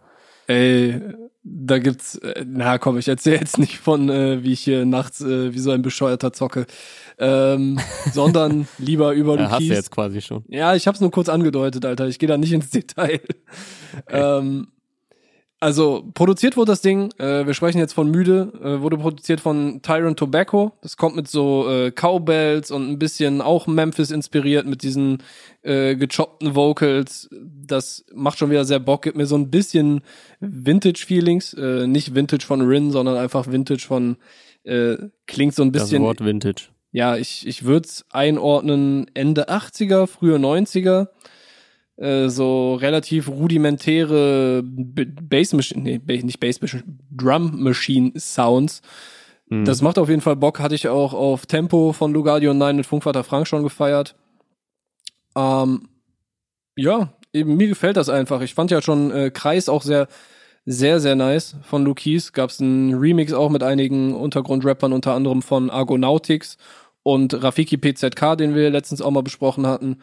[0.46, 1.00] Ey,
[1.42, 5.20] da gibt's, äh, na komm, ich erzähle jetzt nicht von, äh, wie ich hier nachts
[5.20, 6.66] äh, wie so ein Bescheuerter zocke,
[7.18, 7.78] ähm,
[8.12, 10.44] sondern lieber über Ja, hast du jetzt quasi schon.
[10.48, 12.08] Ja, ich hab's nur kurz angedeutet, Alter.
[12.08, 13.20] Ich gehe da nicht ins Detail.
[14.08, 14.68] Ähm,
[15.62, 19.82] also, produziert wurde das Ding, äh, wir sprechen jetzt von Müde, äh, wurde produziert von
[19.82, 20.72] Tyrant Tobacco.
[20.80, 25.18] Das kommt mit so äh, Cowbells und ein bisschen auch Memphis inspiriert mit diesen
[25.60, 27.28] äh, gechoppten Vocals.
[27.30, 30.00] Das macht schon wieder sehr Bock, gibt mir so ein bisschen
[30.40, 31.52] Vintage-Feelings.
[31.52, 34.16] Äh, nicht Vintage von Rin, sondern einfach Vintage von,
[34.64, 34.96] äh,
[35.26, 36.68] klingt so ein Das bisschen Wort Vintage.
[36.90, 41.08] ja, ich, ich würde es einordnen Ende 80er, frühe 90er.
[42.00, 48.80] Äh, so relativ rudimentäre Bass Machine, nee, nicht Bass Machine, Drum Machine Sounds.
[49.50, 49.66] Mhm.
[49.66, 50.60] Das macht auf jeden Fall Bock.
[50.60, 54.16] Hatte ich auch auf Tempo von Lugardio 9 mit Funkvater Frank schon gefeiert.
[55.36, 55.90] Ähm,
[56.74, 58.40] ja, eben mir gefällt das einfach.
[58.40, 60.08] Ich fand ja schon äh, Kreis auch sehr,
[60.64, 62.32] sehr, sehr nice von Lukis.
[62.32, 66.56] Gab es einen Remix auch mit einigen Untergrundrappern, unter anderem von Argonautics
[67.02, 69.98] und Rafiki PZK, den wir letztens auch mal besprochen hatten.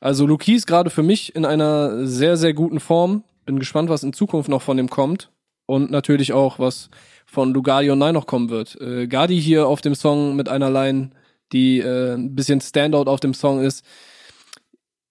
[0.00, 3.24] Also Lukis gerade für mich in einer sehr, sehr guten Form.
[3.44, 5.30] Bin gespannt, was in Zukunft noch von dem kommt.
[5.66, 6.90] Und natürlich auch, was
[7.26, 8.80] von Lugadio 9 noch kommen wird.
[8.80, 11.10] Äh, Gadi hier auf dem Song mit einer Line,
[11.52, 13.84] die äh, ein bisschen Standout auf dem Song ist.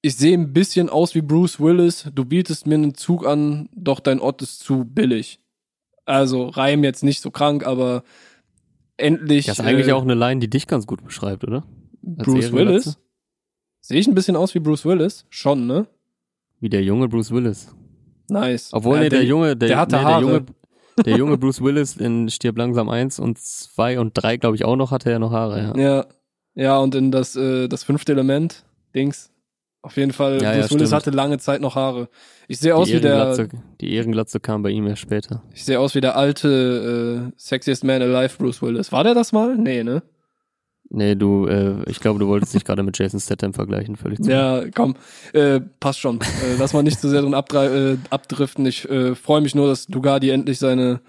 [0.02, 2.10] Ich sehe ein bisschen aus wie Bruce Willis.
[2.14, 5.40] Du bietest mir einen Zug an, doch dein Ort ist zu billig.
[6.06, 8.04] Also Reim jetzt nicht so krank, aber
[8.98, 9.48] endlich.
[9.48, 11.64] Das ist eigentlich äh, auch eine Line, die dich ganz gut beschreibt, oder?
[12.18, 12.54] Als Bruce Ehrenglatze?
[12.54, 12.98] Willis.
[13.88, 15.28] Sehe ich ein bisschen aus wie Bruce Willis?
[15.30, 15.86] Schon, ne?
[16.60, 17.68] Wie der junge Bruce Willis.
[18.28, 18.70] Nice.
[18.74, 20.22] Obwohl, Ja, nee, der, Junge, der, der hatte nee, der Haare.
[20.24, 20.46] junge,
[21.06, 24.76] der junge Bruce Willis in Stirb langsam 1 und 2 und 3, glaube ich, auch
[24.76, 25.78] noch, hatte er noch Haare, ja.
[25.80, 26.06] Ja,
[26.56, 28.66] ja, und in das, äh, das fünfte Element,
[28.96, 29.30] Dings.
[29.84, 30.94] Auf jeden Fall, Ja, ja, Bruce Willis stimmt.
[30.94, 32.10] hatte lange Zeit noch Haare.
[32.48, 33.38] Ich sehe aus wie der,
[33.82, 35.44] die Ehrenglatze kam bei ihm erst später.
[35.54, 38.92] ich sehe aus wie der alte, äh, sexiest man alive Bruce Willis.
[38.92, 39.56] War der das mal?
[39.56, 40.02] Nee, ne?
[40.90, 44.30] Nee, du, äh, ich glaube, du wolltest dich gerade mit Jason Statham vergleichen, völlig zu.
[44.30, 44.96] Ja, komm,
[45.34, 46.22] äh, passt schon.
[46.22, 48.66] äh, lass mal nicht zu sehr drin äh, abdriften.
[48.66, 51.02] Ich äh, freue mich nur, dass Dugadi endlich seine,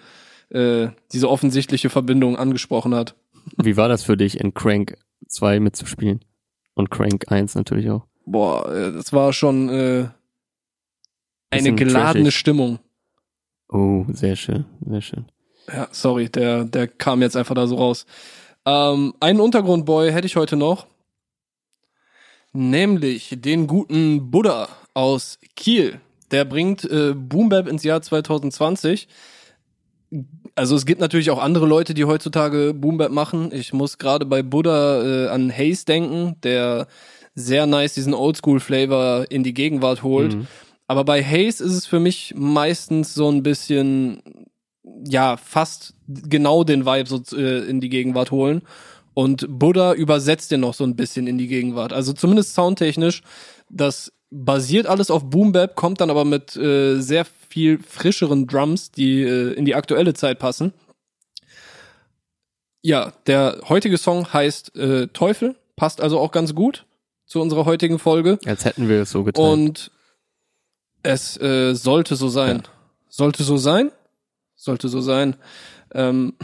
[0.49, 3.14] äh, diese offensichtliche Verbindung angesprochen hat.
[3.62, 4.97] Wie war das für dich, in Crank
[5.29, 6.20] 2 mitzuspielen?
[6.74, 8.07] Und Crank 1 natürlich auch.
[8.24, 10.09] Boah, äh, das war schon äh,
[11.51, 12.35] eine geladene trashig.
[12.35, 12.79] Stimmung.
[13.68, 15.27] Oh, sehr schön, sehr schön.
[15.72, 18.07] Ja, sorry, der, der kam jetzt einfach da so raus.
[18.66, 20.86] Ähm, einen Untergrundboy hätte ich heute noch.
[22.52, 26.00] Nämlich den guten Buddha aus Kiel.
[26.30, 29.08] Der bringt äh, Boom Bap ins Jahr 2020.
[30.54, 33.52] Also es gibt natürlich auch andere Leute, die heutzutage Boom Bap machen.
[33.52, 36.88] Ich muss gerade bei Buddha äh, an Hayes denken, der
[37.34, 40.34] sehr nice diesen Oldschool-Flavor in die Gegenwart holt.
[40.34, 40.46] Mhm.
[40.88, 44.22] Aber bei Hayes ist es für mich meistens so ein bisschen,
[45.05, 48.62] ja, fast genau den Vibe so äh, in die Gegenwart holen.
[49.14, 51.93] Und Buddha übersetzt den noch so ein bisschen in die Gegenwart.
[51.93, 53.22] Also zumindest soundtechnisch,
[53.70, 58.91] das basiert alles auf Boom Bap, kommt dann aber mit äh, sehr viel frischeren Drums,
[58.91, 60.72] die äh, in die aktuelle Zeit passen.
[62.82, 66.84] Ja, der heutige Song heißt äh, Teufel, passt also auch ganz gut
[67.26, 68.39] zu unserer heutigen Folge.
[68.47, 69.45] Als hätten wir es so getan.
[69.45, 69.91] Und
[71.03, 72.59] es äh, sollte so sein.
[72.59, 72.70] Ja.
[73.09, 73.91] Sollte so sein.
[74.57, 75.36] Sollte so sein.
[75.94, 76.34] Ähm,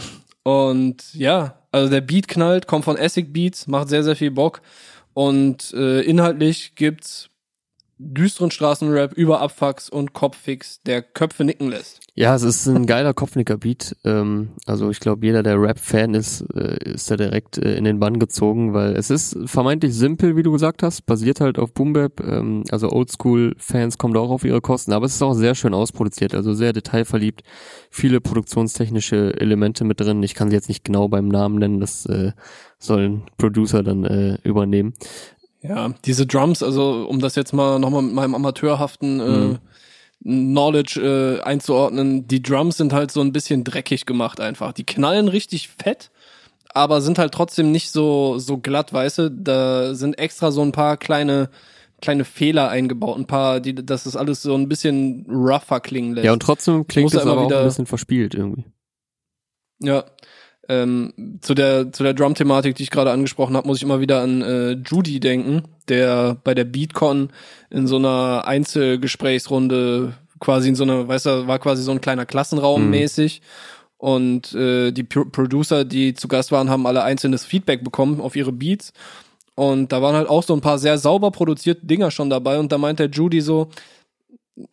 [0.45, 4.61] und ja, also der Beat knallt, kommt von Essig Beats, macht sehr, sehr viel Bock.
[5.15, 7.29] Und äh, inhaltlich gibt's
[7.99, 12.02] düsteren Straßenrap über Abfucks und Kopffix, der Köpfe nicken lässt.
[12.15, 13.97] Ja, es ist ein geiler Kopfnicker-Beat.
[14.05, 18.01] Ähm, also ich glaube, jeder, der Rap-Fan ist, äh, ist da direkt äh, in den
[18.01, 21.95] Bann gezogen, weil es ist vermeintlich simpel, wie du gesagt hast, basiert halt auf Boom
[21.95, 22.21] Bap.
[22.21, 25.73] Ähm, also Oldschool-Fans kommen da auch auf ihre Kosten, aber es ist auch sehr schön
[25.73, 27.45] ausproduziert, also sehr detailverliebt.
[27.91, 30.23] Viele produktionstechnische Elemente mit drin.
[30.23, 32.33] Ich kann sie jetzt nicht genau beim Namen nennen, das äh,
[32.79, 34.93] sollen Producer dann äh, übernehmen.
[35.63, 39.59] Ja, diese Drums, also um das jetzt mal nochmal mit meinem amateurhaften äh, Mhm.
[40.23, 44.73] Knowledge äh, einzuordnen, die Drums sind halt so ein bisschen dreckig gemacht einfach.
[44.73, 46.11] Die knallen richtig fett,
[46.75, 49.31] aber sind halt trotzdem nicht so, so glatt, weißt du?
[49.31, 51.51] Da sind extra so ein paar kleine,
[52.01, 56.25] kleine Fehler eingebaut, ein paar, die, dass das alles so ein bisschen rougher klingen lässt.
[56.25, 58.65] Ja, und trotzdem klingt es er aber auch wieder- ein bisschen verspielt irgendwie.
[59.81, 60.05] Ja.
[60.69, 64.23] Ähm, zu der zu der Drum-Thematik, die ich gerade angesprochen habe, muss ich immer wieder
[64.23, 67.31] an äh, Judy denken, der bei der Beatcon
[67.71, 72.27] in so einer Einzelgesprächsrunde quasi in so einer, weißt du, war quasi so ein kleiner
[72.27, 72.91] Klassenraum Mhm.
[72.91, 73.43] mäßig.
[73.99, 78.35] Und äh, die Pro Producer, die zu Gast waren, haben alle einzelnes Feedback bekommen auf
[78.35, 78.93] ihre Beats.
[79.55, 82.59] Und da waren halt auch so ein paar sehr sauber produzierte Dinger schon dabei.
[82.59, 83.69] Und da meint der Judy so,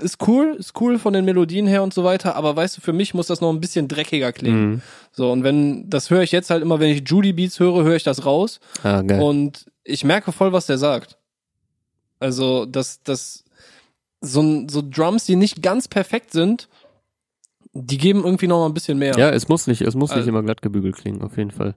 [0.01, 2.91] ist cool, ist cool von den Melodien her und so weiter, aber weißt du, für
[2.93, 4.69] mich muss das noch ein bisschen dreckiger klingen.
[4.71, 4.82] Mhm.
[5.11, 7.95] So, und wenn, das höre ich jetzt halt immer, wenn ich Judy Beats höre, höre
[7.95, 8.59] ich das raus.
[8.84, 9.21] Ah, geil.
[9.21, 11.17] Und ich merke voll, was der sagt.
[12.19, 13.45] Also, dass, dass
[14.21, 16.67] so, so Drums, die nicht ganz perfekt sind,
[17.71, 19.17] die geben irgendwie noch mal ein bisschen mehr.
[19.17, 21.75] Ja, es muss nicht, es muss nicht Also- immer glatt gebügelt klingen, auf jeden Fall.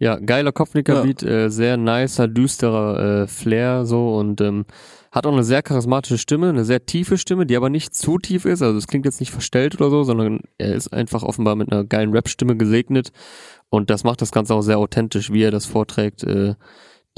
[0.00, 4.64] Ja, geiler Kopfnicker-Beat, äh, sehr nicer, düsterer äh, Flair so und ähm,
[5.12, 8.46] hat auch eine sehr charismatische Stimme, eine sehr tiefe Stimme, die aber nicht zu tief
[8.46, 11.70] ist, also es klingt jetzt nicht verstellt oder so, sondern er ist einfach offenbar mit
[11.70, 13.12] einer geilen Rap-Stimme gesegnet.
[13.68, 16.54] Und das macht das Ganze auch sehr authentisch, wie er das vorträgt, äh,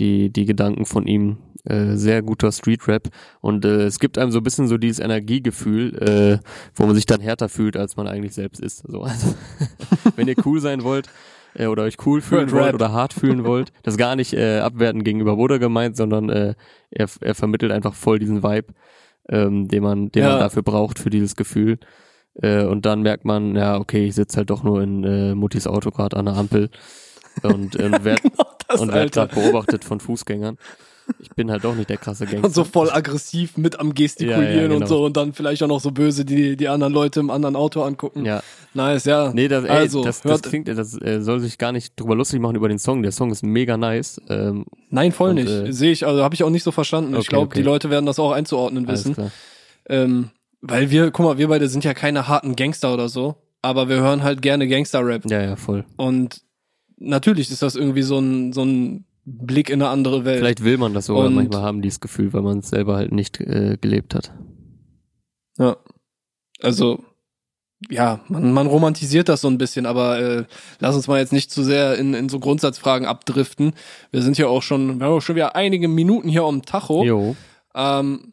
[0.01, 3.11] die, die Gedanken von ihm, äh, sehr guter Street-Rap.
[3.41, 5.99] Und äh, es gibt einem so ein bisschen so dieses Energiegefühl,
[6.43, 8.83] äh, wo man sich dann härter fühlt, als man eigentlich selbst ist.
[8.89, 9.35] So, also,
[10.17, 11.09] wenn ihr cool sein wollt
[11.55, 12.75] äh, oder euch cool fühlen wollt Rap.
[12.75, 16.55] oder hart fühlen wollt, das ist gar nicht äh, abwertend gegenüber Woda gemeint, sondern äh,
[16.91, 18.75] er, er vermittelt einfach voll diesen Vibe,
[19.29, 20.31] ähm, den man, den Ja.
[20.31, 21.79] man dafür braucht für dieses Gefühl.
[22.41, 25.67] Äh, und dann merkt man, ja, okay, ich sitze halt doch nur in äh, Muttis
[25.67, 26.71] Auto gerade an der Ampel
[27.43, 28.23] und, ähm, werd,
[28.69, 30.57] das, und werd gerade beobachtet von Fußgängern.
[31.19, 32.45] Ich bin halt doch nicht der krasse Gangster.
[32.47, 34.77] Und so voll aggressiv mit am Gestikulieren Ja, ja, genau.
[34.77, 37.57] und so und dann vielleicht auch noch so böse die, die anderen Leute im anderen
[37.57, 38.25] Auto angucken.
[38.25, 38.43] ja,
[38.75, 39.33] Nice, ja.
[39.35, 42.41] Nee, das, ey, also, das, das klingt, das äh, soll sich gar nicht drüber lustig
[42.41, 43.03] machen über den Song.
[43.03, 44.21] Der Song ist mega nice.
[44.29, 45.49] Ähm, nein, voll und, nicht.
[45.49, 47.15] äh, Sehe ich, also habe ich auch nicht so verstanden.
[47.15, 47.59] Okay, ich glaube, okay.
[47.59, 49.15] die Leute werden das auch einzuordnen wissen.
[49.89, 50.31] Ähm,
[50.63, 53.97] weil wir, guck mal, wir beide sind ja keine harten Gangster oder so, aber wir
[53.97, 55.29] hören halt gerne Gangster-Rap.
[55.31, 55.85] Ja, ja, voll.
[55.97, 56.43] Und
[56.99, 60.39] natürlich ist das irgendwie so ein, so ein Blick in eine andere Welt.
[60.39, 63.13] Vielleicht will man das sogar Und- manchmal haben, dieses Gefühl, weil man es selber halt
[63.13, 64.33] nicht äh, gelebt hat.
[65.59, 65.77] Ja.
[66.61, 67.05] Also,
[67.91, 70.45] ja, man, man romantisiert das so ein bisschen, aber äh,
[70.79, 73.73] lass uns mal jetzt nicht zu sehr in, in so Grundsatzfragen abdriften.
[74.11, 77.05] Wir sind ja auch schon, wir haben auch schon wieder einige Minuten hier am Tacho.
[77.05, 77.37] Jo.
[77.75, 78.32] Ähm,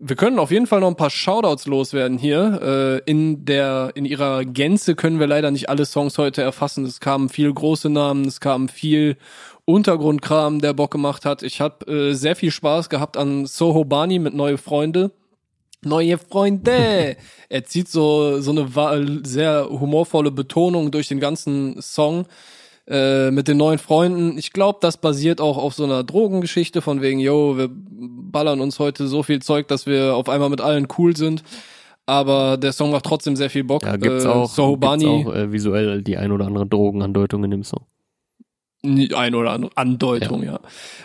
[0.00, 3.02] wir können auf jeden Fall noch ein paar Shoutouts loswerden hier.
[3.06, 6.84] Äh, in der, in ihrer Gänze können wir leider nicht alle Songs heute erfassen.
[6.84, 9.16] Es kamen viel große Namen, es kam viel
[9.64, 11.42] Untergrundkram, der Bock gemacht hat.
[11.42, 15.10] Ich habe äh, sehr viel Spaß gehabt an Soho Bani mit Neue Freunde.
[15.82, 17.16] Neue Freunde!
[17.48, 22.26] er zieht so, so eine sehr humorvolle Betonung durch den ganzen Song
[22.88, 24.38] äh, mit den neuen Freunden.
[24.38, 28.78] Ich glaube, das basiert auch auf so einer Drogengeschichte von wegen, yo, wir ballern uns
[28.78, 31.42] heute so viel Zeug, dass wir auf einmal mit allen cool sind.
[32.06, 33.82] Aber der Song macht trotzdem sehr viel Bock.
[33.84, 37.50] Ja, gibt's äh, auch, gibt's Sohobani, auch äh, visuell die ein oder andere Drogenandeutung in
[37.50, 37.84] dem Song.
[38.82, 40.60] Ein oder andere Andeutung, ja.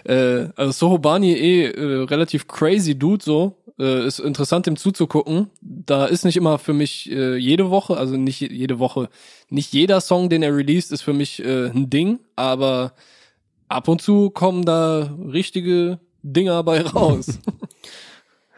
[0.06, 3.58] Äh, also Sohobani eh äh, relativ crazy Dude so.
[3.80, 5.50] Äh, ist interessant dem zuzugucken.
[5.62, 9.10] Da ist nicht immer für mich äh, jede Woche, also nicht je- jede Woche,
[9.50, 12.94] nicht jeder Song, den er released, ist für mich äh, ein Ding, aber
[13.70, 17.40] ab und zu kommen da richtige Dinger bei raus.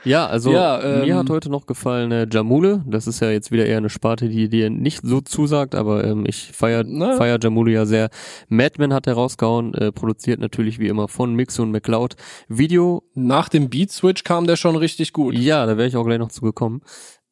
[0.06, 2.84] Ja, also Ja, ähm, mir hat heute noch gefallen äh, Jamule.
[2.88, 6.26] Das ist ja jetzt wieder eher eine Sparte, die dir nicht so zusagt, aber ähm,
[6.28, 7.16] ich feier, Na.
[7.18, 8.10] feier Jamule ja sehr.
[8.47, 12.16] Madman hat er rausgehauen, äh, produziert natürlich wie immer von Mix und McLeod.
[12.47, 15.36] Video Nach dem Beat Switch kam der schon richtig gut.
[15.38, 16.82] Ja, da wäre ich auch gleich noch zu gekommen.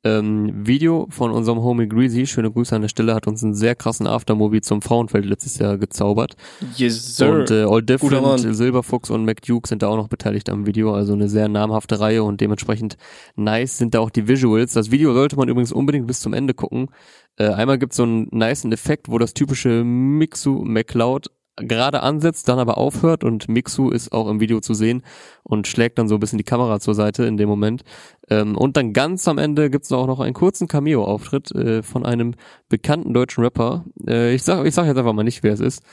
[0.06, 3.76] Ähm, Video von unserem Homie Greasy, schöne Grüße an der Stelle, hat uns einen sehr
[3.76, 6.36] krassen Aftermovie zum Frauenfeld letztes Jahr gezaubert.
[6.76, 7.32] Yes, sir.
[7.32, 8.56] Und äh, All Different.
[8.56, 12.24] Silberfuchs und McDuke sind da auch noch beteiligt am Video, also eine sehr namhafte Reihe
[12.24, 12.98] und dementsprechend
[13.36, 14.74] nice sind da auch die Visuals.
[14.74, 16.90] Das Video sollte man übrigens unbedingt bis zum Ende gucken.
[17.38, 22.60] Äh, einmal gibt's so einen niceen Effekt, wo das typische Mixu McCloud gerade ansetzt, dann
[22.60, 25.04] aber aufhört und Mixu ist auch im Video zu sehen
[25.44, 27.84] und schlägt dann so ein bisschen die Kamera zur Seite in dem Moment.
[28.30, 32.36] Ähm, und dann ganz am Ende gibt's auch noch einen kurzen Cameo-Auftritt äh, von einem
[32.70, 33.86] bekannten deutschen Rapper.
[34.08, 35.84] Äh, ich sag, ich sag jetzt einfach mal nicht, wer es ist.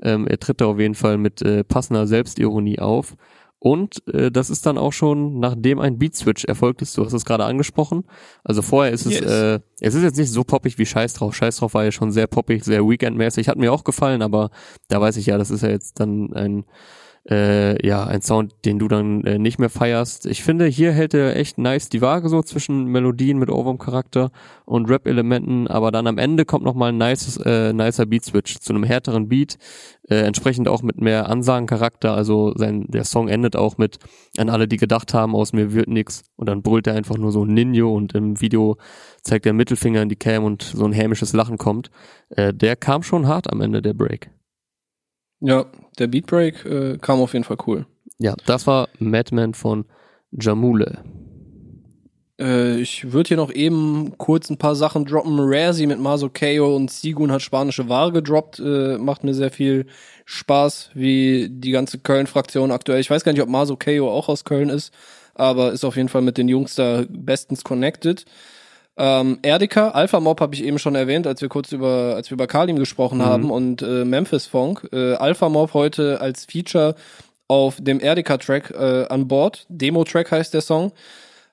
[0.00, 3.16] Ähm, er tritt da auf jeden Fall mit äh, passender Selbstironie auf.
[3.60, 7.24] Und äh, das ist dann auch schon, nachdem ein Beat-Switch erfolgt ist, du hast es
[7.24, 8.04] gerade angesprochen.
[8.44, 9.30] Also vorher ist es, Yes.
[9.30, 11.34] äh, es ist jetzt nicht so poppig wie Scheiß drauf.
[11.34, 13.48] Scheiß drauf war ja schon sehr poppig, sehr Weekend-mäßig.
[13.48, 14.50] Hat mir auch gefallen, aber
[14.86, 16.64] da weiß ich ja, das ist ja jetzt dann ein
[17.30, 20.26] äh, ja, ein Sound, den du dann äh, nicht mehr feierst.
[20.26, 24.30] Ich finde, hier hält er echt nice die Waage so zwischen Melodien mit Ohrwurm-Charakter
[24.64, 28.82] und Rap-Elementen, aber dann am Ende kommt nochmal ein nices, äh, nicer Beat-Switch zu einem
[28.82, 29.58] härteren Beat,
[30.08, 33.98] äh, entsprechend auch mit mehr Ansagencharakter, also sein, der Song endet auch mit
[34.38, 37.32] an alle, die gedacht haben, aus mir wird nix und dann brüllt er einfach nur
[37.32, 38.78] so Ninjo und im Video
[39.22, 41.90] zeigt der Mittelfinger in die Cam und so ein hämisches Lachen kommt.
[42.30, 44.30] Äh, der kam schon hart am Ende, der Break.
[45.40, 45.66] Ja,
[45.98, 47.86] der Beatbreak äh, kam auf jeden Fall cool.
[48.18, 49.84] Ja, das war Madman von
[50.32, 50.98] Jamule.
[52.40, 55.38] Äh, ich würde hier noch eben kurz ein paar Sachen droppen.
[55.38, 58.58] Razi mit Maso Keo und Sigun hat spanische Ware gedroppt.
[58.58, 59.86] Äh, macht mir sehr viel
[60.24, 63.00] Spaß, wie die ganze Köln-Fraktion aktuell.
[63.00, 64.92] Ich weiß gar nicht, ob Maso Keo auch aus Köln ist,
[65.34, 68.24] aber ist auf jeden Fall mit den Jungs da bestens connected.
[69.00, 72.34] Ähm, Erdika, Alpha Mob habe ich eben schon erwähnt, als wir kurz über, als wir
[72.34, 73.24] über Kalim gesprochen mhm.
[73.24, 74.88] haben und äh, Memphis Funk.
[74.92, 76.96] Äh, Alpha Mob heute als Feature
[77.46, 79.66] auf dem Erdika-Track äh, an Bord.
[79.68, 80.92] Demo-Track heißt der Song.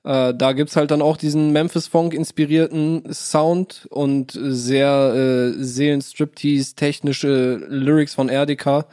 [0.04, 6.76] Äh, da gibt's halt dann auch diesen Memphis Funk inspirierten Sound und sehr äh, Seelenstriptease
[6.76, 8.86] technische Lyrics von Erdika.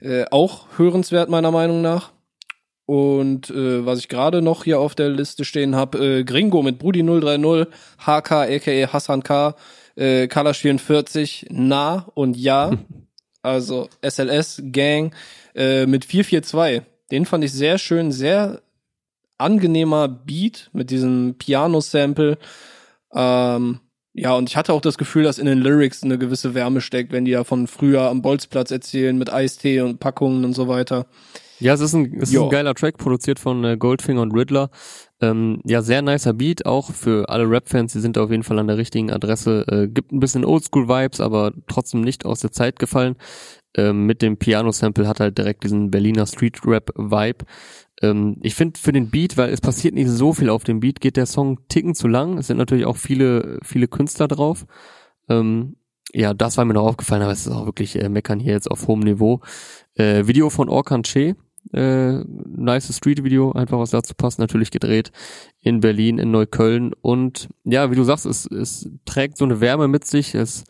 [0.00, 2.12] Äh, auch hörenswert meiner Meinung nach.
[2.90, 6.80] Und äh, was ich gerade noch hier auf der Liste stehen habe, äh, Gringo mit
[6.80, 7.68] Brudi 030,
[7.98, 9.54] HK aka Hassan K,
[9.94, 12.72] äh, Kalash 44, Na und Ja.
[13.42, 15.14] also SLS Gang
[15.54, 16.82] äh, mit 442.
[17.12, 18.60] Den fand ich sehr schön, sehr
[19.38, 22.38] angenehmer Beat mit diesem Piano-Sample.
[23.14, 23.78] Ähm,
[24.14, 27.12] ja, und ich hatte auch das Gefühl, dass in den Lyrics eine gewisse Wärme steckt,
[27.12, 31.06] wenn die ja von früher am Bolzplatz erzählen mit Eistee und Packungen und so weiter.
[31.60, 34.70] Ja, es ist ein, es ist ein geiler Track, produziert von äh, Goldfinger und Riddler.
[35.20, 38.66] Ähm, ja, sehr nicer Beat, auch für alle Rap-Fans, die sind auf jeden Fall an
[38.66, 39.66] der richtigen Adresse.
[39.68, 43.16] Äh, gibt ein bisschen Oldschool-Vibes, aber trotzdem nicht aus der Zeit gefallen.
[43.76, 47.44] Ähm, mit dem Piano-Sample hat halt direkt diesen Berliner Street-Rap-Vibe.
[48.02, 51.00] Ähm, ich finde für den Beat, weil es passiert nicht so viel auf dem Beat,
[51.00, 52.38] geht der Song ticken zu lang.
[52.38, 54.66] Es sind natürlich auch viele, viele Künstler drauf.
[55.28, 55.76] Ähm,
[56.12, 58.70] ja, das war mir noch aufgefallen, aber es ist auch wirklich äh, meckern hier jetzt
[58.70, 59.40] auf hohem Niveau.
[59.94, 61.36] Äh, Video von Orkan Che,
[61.72, 65.12] äh, nice Street-Video, einfach was dazu passt, natürlich gedreht
[65.60, 66.92] in Berlin, in Neukölln.
[67.00, 70.64] Und ja, wie du sagst, es, es trägt so eine Wärme mit sich, es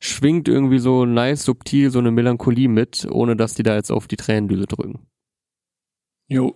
[0.00, 4.06] schwingt irgendwie so nice, subtil, so eine Melancholie mit, ohne dass die da jetzt auf
[4.06, 5.06] die Tränendüse drücken.
[6.28, 6.54] Jo.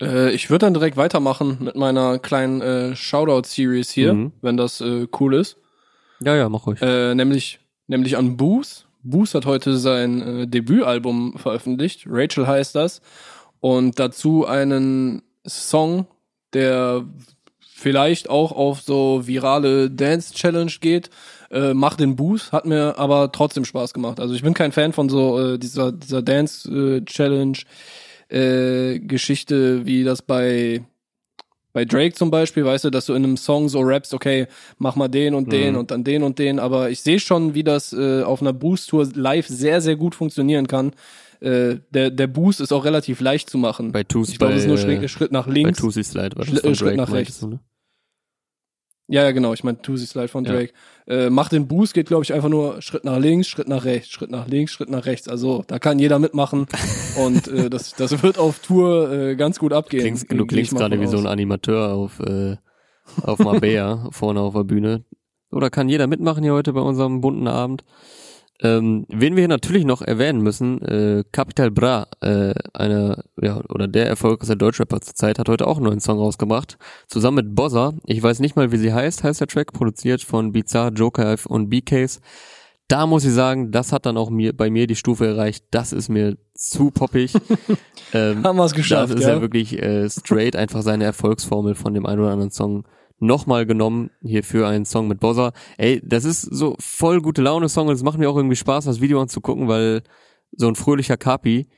[0.00, 4.32] Äh, ich würde dann direkt weitermachen mit meiner kleinen äh, Shoutout-Series hier, mhm.
[4.40, 5.56] wenn das äh, cool ist.
[6.20, 6.80] Ja, ja, mach ruhig.
[6.82, 8.86] Äh, nämlich, nämlich an Booth.
[9.02, 12.04] Booth hat heute sein äh, Debütalbum veröffentlicht.
[12.06, 13.00] Rachel heißt das.
[13.60, 16.06] Und dazu einen Song,
[16.52, 17.04] der
[17.58, 21.10] vielleicht auch auf so virale Dance Challenge geht.
[21.50, 24.20] Äh, Mach den Booth hat mir aber trotzdem Spaß gemacht.
[24.20, 27.58] Also ich bin kein Fan von so äh, dieser dieser Dance äh, Challenge
[28.28, 30.84] äh, Geschichte, wie das bei
[31.72, 34.46] bei Drake zum Beispiel, weißt du, dass du in einem Song so rappst, okay,
[34.78, 35.80] mach mal den und den mhm.
[35.80, 39.08] und dann den und den, aber ich sehe schon, wie das äh, auf einer Boost-Tour
[39.14, 40.92] live sehr, sehr gut funktionieren kann.
[41.40, 43.90] Äh, der, der Boost ist auch relativ leicht zu machen.
[43.90, 45.78] Bei Tusi, ich glaube, es ist nur Schritt, Schritt nach links.
[45.78, 47.40] Bei Tusi Slide war das Schritt, Schritt nach rechts.
[47.40, 47.60] Du, ne?
[49.12, 49.52] Ja, ja, genau.
[49.52, 50.72] Ich meine, Tusi Slide von Drake.
[51.06, 51.26] Ja.
[51.26, 54.08] Äh, mach den Boost geht, glaube ich, einfach nur Schritt nach links, Schritt nach rechts,
[54.08, 55.28] Schritt nach links, Schritt nach rechts.
[55.28, 56.66] Also da kann jeder mitmachen
[57.18, 60.00] und äh, das, das wird auf Tour äh, ganz gut abgehen.
[60.00, 62.56] Klingst, du klingst gerade wie so ein Animateur auf, äh,
[63.20, 65.04] auf Mabea vorne auf der Bühne.
[65.50, 67.84] Oder kann jeder mitmachen hier heute bei unserem bunten Abend?
[68.62, 73.88] Ähm, wen wir hier natürlich noch erwähnen müssen, äh, Capital Bra, äh, eine, ja, oder
[73.88, 76.78] der erfolgreichste Deutschrapper zur Zeit, hat heute auch einen neuen Song rausgebracht.
[77.08, 77.92] Zusammen mit Bozza.
[78.06, 81.70] Ich weiß nicht mal, wie sie heißt, heißt der Track, produziert von Bizarre, Joker und
[81.70, 82.20] B-Case.
[82.86, 85.64] Da muss ich sagen, das hat dann auch mir, bei mir die Stufe erreicht.
[85.72, 87.32] Das ist mir zu poppig.
[88.12, 89.12] ähm, Haben wir es geschafft.
[89.12, 92.50] Das ist ja, ja wirklich äh, straight einfach seine Erfolgsformel von dem einen oder anderen
[92.52, 92.84] Song
[93.22, 95.52] nochmal genommen hier für einen Song mit Bozza.
[95.78, 98.84] Ey, das ist so voll gute Laune Song und es macht mir auch irgendwie Spaß,
[98.84, 100.02] das Video anzugucken, weil
[100.50, 101.68] so ein fröhlicher Kapi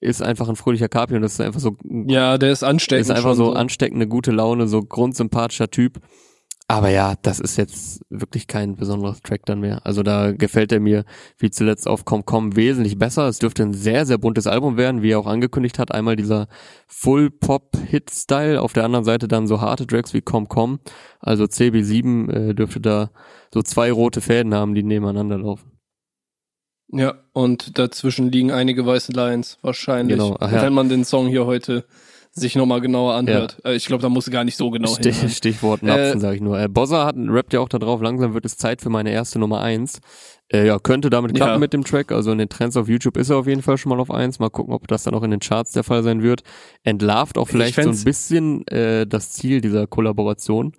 [0.00, 1.76] ist einfach ein fröhlicher Kapi und das ist einfach so.
[1.84, 3.06] Ja, der ist ansteckend.
[3.06, 6.00] Ist einfach so, so ansteckende gute Laune, so grundsympathischer Typ.
[6.68, 9.86] Aber ja, das ist jetzt wirklich kein besonderer Track dann mehr.
[9.86, 11.04] Also da gefällt er mir
[11.38, 13.28] wie zuletzt auf ComCom wesentlich besser.
[13.28, 15.92] Es dürfte ein sehr, sehr buntes Album werden, wie er auch angekündigt hat.
[15.92, 16.48] Einmal dieser
[16.88, 20.80] Full-Pop-Hit-Style, auf der anderen Seite dann so harte Tracks wie ComCom.
[21.20, 23.10] Also CB7 äh, dürfte da
[23.54, 25.70] so zwei rote Fäden haben, die nebeneinander laufen.
[26.88, 30.18] Ja, und dazwischen liegen einige weiße Lines, wahrscheinlich.
[30.18, 30.62] Genau, ach ja.
[30.62, 31.84] Wenn man den Song hier heute
[32.36, 33.58] sich nochmal genauer anhört.
[33.64, 33.70] Ja.
[33.70, 35.28] Äh, ich glaube, da muss gar nicht so genau Stich, hin.
[35.30, 36.60] Stichwort Napfen, äh, sage ich nur.
[36.60, 39.38] Äh, Bozza hat, rappt ja auch da drauf, langsam wird es Zeit für meine erste
[39.38, 40.00] Nummer eins.
[40.52, 41.58] Äh, ja, könnte damit klappen ja.
[41.58, 42.12] mit dem Track.
[42.12, 44.38] Also in den Trends auf YouTube ist er auf jeden Fall schon mal auf eins.
[44.38, 46.42] Mal gucken, ob das dann auch in den Charts der Fall sein wird.
[46.84, 50.72] Entlarvt auch vielleicht so ein bisschen äh, das Ziel dieser Kollaboration.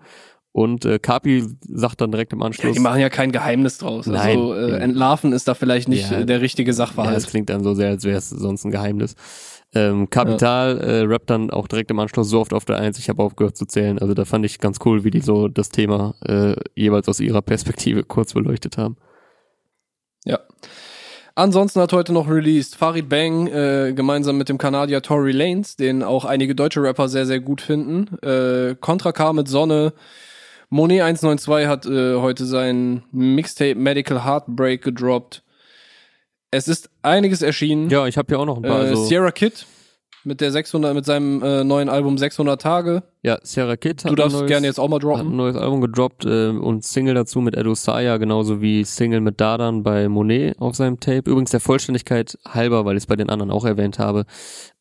[0.53, 2.70] Und äh, Kapi sagt dann direkt im Anschluss.
[2.70, 4.08] Ja, die machen ja kein Geheimnis draus.
[4.08, 7.14] Nein, also äh, entlarven ist da vielleicht nicht ja, der richtige Sachverhalt.
[7.14, 9.16] Ja, das klingt dann so sehr, als wäre es sonst ein Geheimnis.
[9.74, 10.84] Ähm, Kapital ja.
[10.84, 13.57] äh, rappt dann auch direkt im Anschluss so oft auf der Eins, ich habe aufgehört
[13.57, 13.99] zu zählen.
[13.99, 17.41] Also da fand ich ganz cool, wie die so das Thema äh, jeweils aus ihrer
[17.41, 18.97] Perspektive kurz beleuchtet haben.
[20.26, 20.39] Ja.
[21.36, 26.01] Ansonsten hat heute noch released Farid Bang äh, gemeinsam mit dem Kanadier Tory Lanes, den
[26.01, 28.18] auch einige deutsche Rapper sehr, sehr gut finden.
[28.24, 29.93] Äh, Contra K mit Sonne.
[30.70, 35.43] Monet 192 hat äh, heute sein Mixtape Medical Heartbreak gedroppt.
[36.52, 37.89] Es ist einiges erschienen.
[37.89, 38.84] Ja, ich habe ja auch noch ein paar.
[38.84, 39.66] Äh, also Sierra Kid
[40.28, 43.04] mit der 600 mit seinem äh, neuen Album 600 Tage.
[43.24, 45.20] Ja, Sierra Kid hat Du darfst neues, gerne jetzt auch mal droppen.
[45.20, 49.22] Hat ein neues Album gedroppt äh, und Single dazu mit Edo Saya, genauso wie Single
[49.22, 51.30] mit Dadan bei Monet auf seinem Tape.
[51.30, 54.26] Übrigens der Vollständigkeit halber, weil ich es bei den anderen auch erwähnt habe.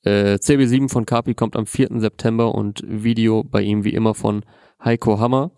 [0.05, 2.01] Äh, CB7 von Kapi kommt am 4.
[2.01, 4.43] September und Video bei ihm wie immer von
[4.85, 5.53] Heiko Hammer.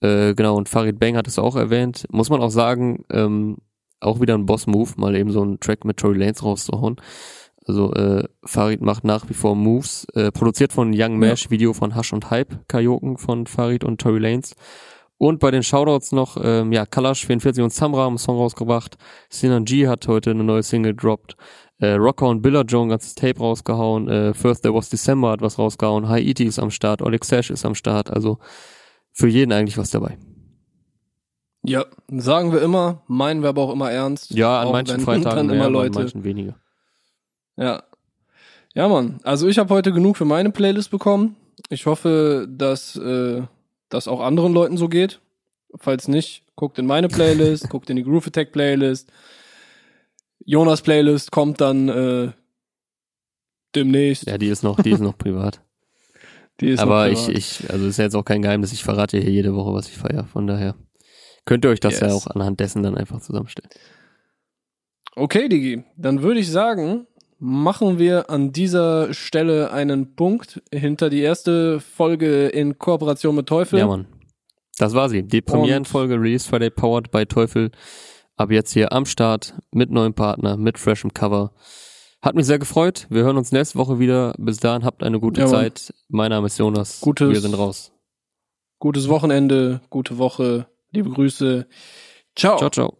[0.00, 2.06] Äh, genau, und Farid Bang hat es auch erwähnt.
[2.10, 3.56] Muss man auch sagen, ähm,
[4.00, 6.96] auch wieder ein Boss-Move, mal eben so einen Track mit Tory Lanes rauszuhauen.
[7.66, 11.50] Also äh, Farid macht nach wie vor Moves, äh, produziert von Young Mesh, ja.
[11.50, 14.54] Video von Hush und Hype, Kajoken von Farid und Tory Lanes.
[15.18, 18.96] Und bei den Shoutouts noch, ähm, ja, Kalash 44 und Samra haben einen Song rausgebracht.
[19.28, 21.36] Sinan G hat heute eine neue Single gedroppt.
[21.78, 24.08] Äh, Rocker und Billa Joe ein ganzes Tape rausgehauen.
[24.08, 26.08] Äh, First There Was December hat was rausgehauen.
[26.08, 27.02] Haiti ist am Start.
[27.02, 28.10] Oleg Sash ist am Start.
[28.10, 28.38] Also
[29.12, 30.16] für jeden eigentlich was dabei.
[31.62, 34.30] Ja, sagen wir immer, meinen wir aber auch immer ernst.
[34.30, 35.98] Ja, an manchen Freitagen mehr, immer Leute.
[35.98, 36.56] an manchen weniger.
[37.56, 37.82] Ja.
[38.74, 39.20] Ja, Mann.
[39.24, 41.36] Also ich habe heute genug für meine Playlist bekommen.
[41.68, 43.42] Ich hoffe, dass äh,
[43.88, 45.20] das auch anderen Leuten so geht.
[45.76, 49.12] Falls nicht, guckt in meine Playlist, guckt in die Groove Attack Playlist.
[50.44, 52.32] Jonas Playlist kommt dann äh,
[53.74, 54.26] demnächst.
[54.26, 55.60] Ja, die ist noch, die ist noch privat.
[56.60, 57.38] Die ist Aber noch privat.
[57.38, 59.88] ich, ich, also ist ja jetzt auch kein Geheimnis, ich verrate hier jede Woche, was
[59.88, 60.24] ich feiere.
[60.24, 60.74] Von daher
[61.44, 62.00] könnt ihr euch das yes.
[62.00, 63.70] ja auch anhand dessen dann einfach zusammenstellen.
[65.16, 67.06] Okay, Digi, dann würde ich sagen,
[67.38, 73.78] machen wir an dieser Stelle einen Punkt hinter die erste Folge in Kooperation mit Teufel.
[73.78, 74.06] Ja, Mann.
[74.78, 75.22] Das war sie.
[75.22, 77.70] Die Premierenfolge Release Friday Powered by Teufel.
[78.36, 81.52] Ab jetzt hier am Start mit neuem Partner, mit freshem Cover.
[82.22, 83.06] Hat mich sehr gefreut.
[83.10, 84.34] Wir hören uns nächste Woche wieder.
[84.38, 85.92] Bis dahin habt eine gute ja, Zeit.
[86.08, 87.00] Mein Name ist Jonas.
[87.00, 87.92] Gutes, wir sind raus.
[88.78, 90.66] Gutes Wochenende, gute Woche.
[90.92, 91.66] Liebe Grüße.
[92.34, 92.58] Ciao.
[92.58, 92.99] Ciao, ciao.